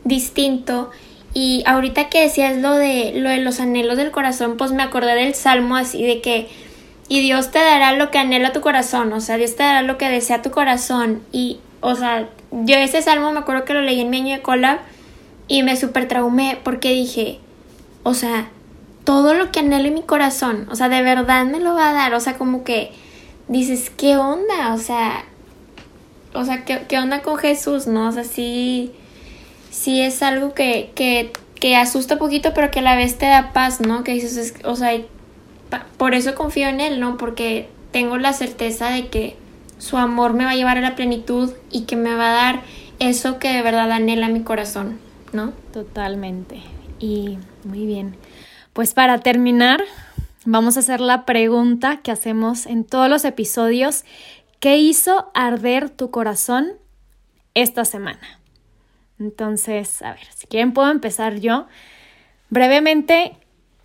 [0.04, 0.92] distinto.
[1.36, 5.14] Y ahorita que decías lo de lo de los anhelos del corazón, pues me acordé
[5.14, 6.48] del salmo así de que
[7.08, 9.98] y Dios te dará lo que anhela tu corazón, o sea, Dios te dará lo
[9.98, 11.22] que desea tu corazón.
[11.32, 14.42] Y, o sea, yo ese salmo me acuerdo que lo leí en mi año de
[14.42, 14.80] cola
[15.48, 17.40] y me super traumé porque dije,
[18.04, 18.50] o sea,
[19.04, 21.94] todo lo que anhelo en mi corazón, o sea, de verdad me lo va a
[21.94, 22.92] dar, o sea, como que
[23.48, 24.74] dices, ¿qué onda?
[24.74, 25.26] O sea,
[26.34, 27.86] o sea, ¿qué, qué onda con Jesús?
[27.86, 28.08] ¿No?
[28.08, 28.94] O sea, sí,
[29.76, 33.26] sí es algo que, que, que asusta un poquito, pero que a la vez te
[33.26, 34.04] da paz, ¿no?
[34.04, 34.98] Que dices, o sea,
[35.98, 37.18] por eso confío en Él, ¿no?
[37.18, 39.36] Porque tengo la certeza de que
[39.78, 42.62] su amor me va a llevar a la plenitud y que me va a dar
[43.00, 44.98] eso que de verdad anhela mi corazón,
[45.34, 45.52] ¿no?
[45.74, 46.62] Totalmente.
[47.00, 48.16] Y muy bien.
[48.72, 49.84] Pues para terminar,
[50.46, 54.06] vamos a hacer la pregunta que hacemos en todos los episodios.
[54.62, 56.74] ¿Qué hizo arder tu corazón
[57.54, 58.40] esta semana?
[59.20, 61.68] Entonces, a ver, si quieren puedo empezar yo.
[62.50, 63.38] Brevemente,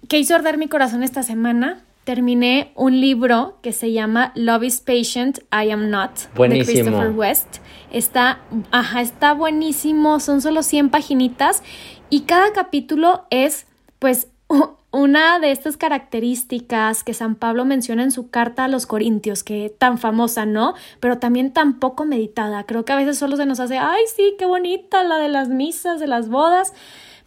[0.08, 1.82] ¿Qué hizo arder mi corazón esta semana?
[2.04, 7.58] Terminé un libro que se llama Love is Patient, I Am Not, de Christopher West.
[7.92, 11.62] Está, ajá, está buenísimo, son solo 100 paginitas
[12.08, 13.66] y cada capítulo es,
[13.98, 14.28] pues,
[14.92, 19.74] una de estas características que San Pablo menciona en su carta a los Corintios, que
[19.76, 20.74] tan famosa, ¿no?
[20.98, 22.64] Pero también tan poco meditada.
[22.64, 25.48] Creo que a veces solo se nos hace, ay, sí, qué bonita la de las
[25.48, 26.72] misas, de las bodas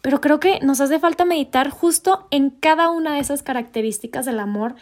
[0.04, 4.42] pero creo que nos hace falta meditar justo en cada una de esas características del
[4.42, 4.76] amor.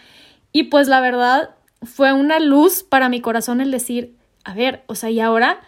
[0.52, 1.52] Y pues la verdad
[1.84, 5.60] fue una luz para mi corazón el decir, a ver, o sea, y ahora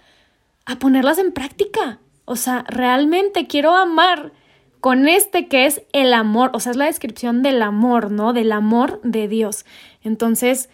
[0.65, 1.99] a ponerlas en práctica.
[2.25, 4.31] O sea, realmente quiero amar
[4.83, 8.33] con este que es el amor, o sea, es la descripción del amor, ¿no?
[8.33, 9.63] Del amor de Dios.
[10.03, 10.67] Entonces,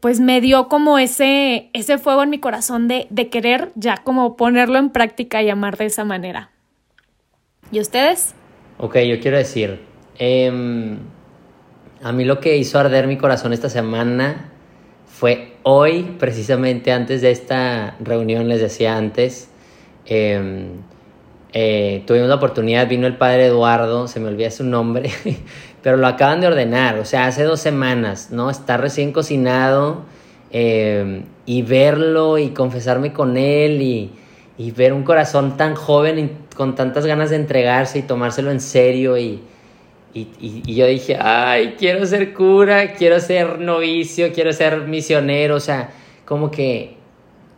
[0.00, 4.34] pues me dio como ese, ese fuego en mi corazón de, de querer ya como
[4.34, 6.50] ponerlo en práctica y amar de esa manera.
[7.70, 8.34] ¿Y ustedes?
[8.78, 9.78] Ok, yo quiero decir,
[10.18, 10.98] em,
[12.02, 14.50] a mí lo que hizo arder mi corazón esta semana
[15.06, 19.50] fue hoy, precisamente antes de esta reunión, les decía antes,
[20.04, 20.82] em,
[21.52, 25.10] eh, tuvimos la oportunidad, vino el padre Eduardo, se me olvida su nombre,
[25.82, 28.50] pero lo acaban de ordenar, o sea, hace dos semanas, ¿no?
[28.50, 30.04] Está recién cocinado
[30.50, 34.12] em, y verlo y confesarme con él y,
[34.56, 39.18] y ver un corazón tan joven con tantas ganas de entregarse y tomárselo en serio
[39.18, 39.42] y,
[40.14, 45.90] y, yo dije, ay, quiero ser cura, quiero ser novicio, quiero ser misionero, o sea,
[46.24, 46.96] como que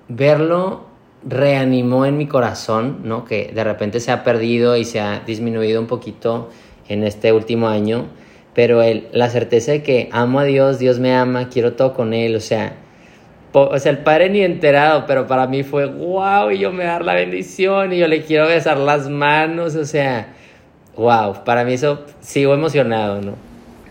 [0.08, 0.84] verlo
[1.26, 3.24] reanimó en mi corazón, ¿no?
[3.24, 6.50] Que de repente se ha perdido y se ha disminuido un poquito
[6.88, 8.06] en este último año,
[8.54, 12.12] pero el, la certeza de que amo a Dios, Dios me ama, quiero todo con
[12.12, 12.76] Él, o sea,
[13.52, 17.04] o sea, el padre ni enterado, pero para mí fue wow, y yo me dar
[17.04, 20.34] la bendición y yo le quiero besar las manos, o sea,
[20.96, 23.34] wow, para mí eso sigo emocionado, ¿no?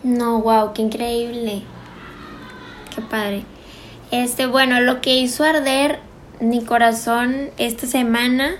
[0.03, 1.61] No, wow, qué increíble.
[2.93, 3.43] Qué padre.
[4.11, 5.99] Este, bueno, lo que hizo arder
[6.43, 8.55] mi corazón esta semana,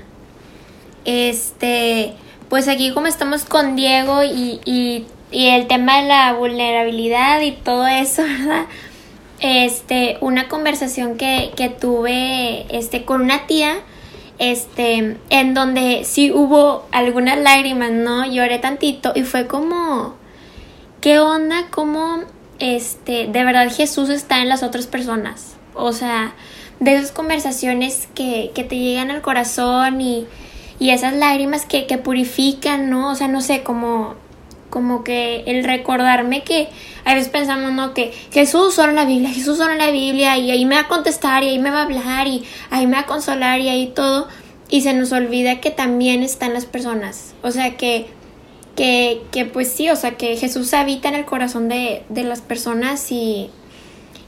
[1.05, 2.13] este,
[2.49, 7.87] pues aquí como estamos con Diego y, y, el tema de la vulnerabilidad y todo
[7.87, 8.65] eso, ¿verdad?
[9.43, 13.75] este, una conversación que, que tuve este, con una tía,
[14.39, 18.25] este, en donde sí hubo algunas lágrimas, ¿no?
[18.25, 20.15] Lloré tantito y fue como,
[21.01, 21.67] ¿qué onda?
[21.71, 22.23] ¿Cómo,
[22.59, 25.57] este, de verdad Jesús está en las otras personas?
[25.75, 26.33] O sea,
[26.83, 30.25] de esas conversaciones que, que te llegan al corazón y,
[30.79, 33.11] y esas lágrimas que, que purifican, ¿no?
[33.11, 34.15] O sea, no sé, como
[34.69, 36.67] como que el recordarme que
[37.05, 37.93] a veces pensamos, ¿no?
[37.93, 40.81] Que Jesús solo en la Biblia, Jesús solo en la Biblia y ahí me va
[40.81, 43.69] a contestar y ahí me va a hablar y ahí me va a consolar y
[43.69, 44.27] ahí todo.
[44.69, 47.35] Y se nos olvida que también están las personas.
[47.43, 48.07] O sea, que,
[48.75, 52.41] que, que pues sí, o sea, que Jesús habita en el corazón de, de las
[52.41, 53.51] personas y,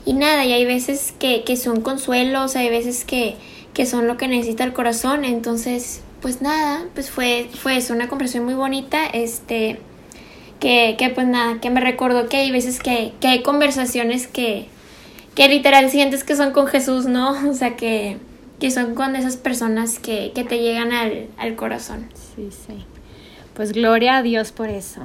[0.06, 3.36] y nada, y hay veces que, que son consuelos, hay veces que,
[3.74, 5.26] que son lo que necesita el corazón.
[5.26, 9.06] Entonces, pues nada, pues fue, fue una conversación muy bonita.
[9.08, 9.80] Este
[10.60, 14.68] que, que pues nada, que me recordó que hay veces que, que hay conversaciones que,
[15.34, 17.32] que literal sientes que son con Jesús, ¿no?
[17.50, 18.18] O sea, que,
[18.60, 22.10] que son con esas personas que, que te llegan al, al corazón.
[22.36, 22.86] Sí, sí.
[23.54, 25.02] Pues gloria a Dios por eso.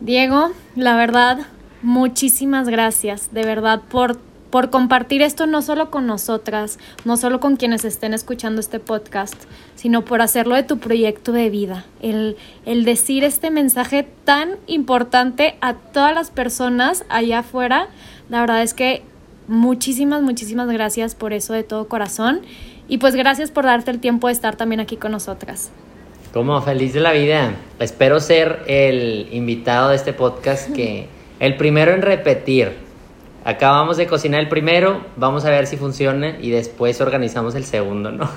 [0.00, 1.46] Diego, la verdad,
[1.82, 4.18] muchísimas gracias, de verdad, por
[4.50, 9.34] por compartir esto no solo con nosotras, no solo con quienes estén escuchando este podcast,
[9.74, 15.56] sino por hacerlo de tu proyecto de vida, el, el decir este mensaje tan importante
[15.60, 17.88] a todas las personas allá afuera.
[18.30, 19.02] La verdad es que
[19.48, 22.40] muchísimas, muchísimas gracias por eso de todo corazón
[22.88, 25.70] y pues gracias por darte el tiempo de estar también aquí con nosotras.
[26.32, 27.54] Como feliz de la vida.
[27.78, 31.08] Espero ser el invitado de este podcast que
[31.40, 32.88] el primero en repetir
[33.48, 38.10] Acabamos de cocinar el primero, vamos a ver si funciona y después organizamos el segundo,
[38.10, 38.28] ¿no?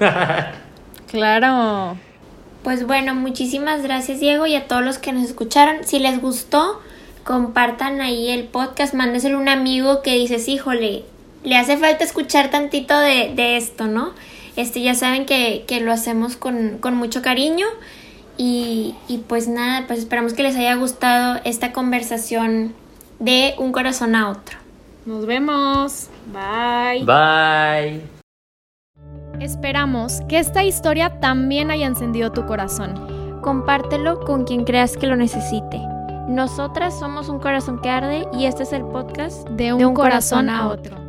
[1.12, 1.97] claro.
[2.64, 5.84] Pues bueno, muchísimas gracias Diego y a todos los que nos escucharon.
[5.84, 6.80] Si les gustó,
[7.26, 11.04] compartan ahí el podcast, mándeselo a un amigo que dices, híjole,
[11.43, 14.14] le hace falta escuchar tantito de, de esto, ¿no?
[14.56, 17.66] Este, ya saben que, que lo hacemos con, con mucho cariño.
[18.38, 22.74] Y, y, pues nada, pues esperamos que les haya gustado esta conversación
[23.22, 24.57] de un corazón a otro.
[25.05, 26.09] Nos vemos.
[26.34, 27.05] Bye.
[27.05, 28.01] Bye.
[29.39, 33.39] Esperamos que esta historia también haya encendido tu corazón.
[33.41, 35.80] Compártelo con quien creas que lo necesite.
[36.28, 40.67] Nosotras somos un corazón que arde y este es el podcast de un, corazón, a
[40.67, 41.01] otro.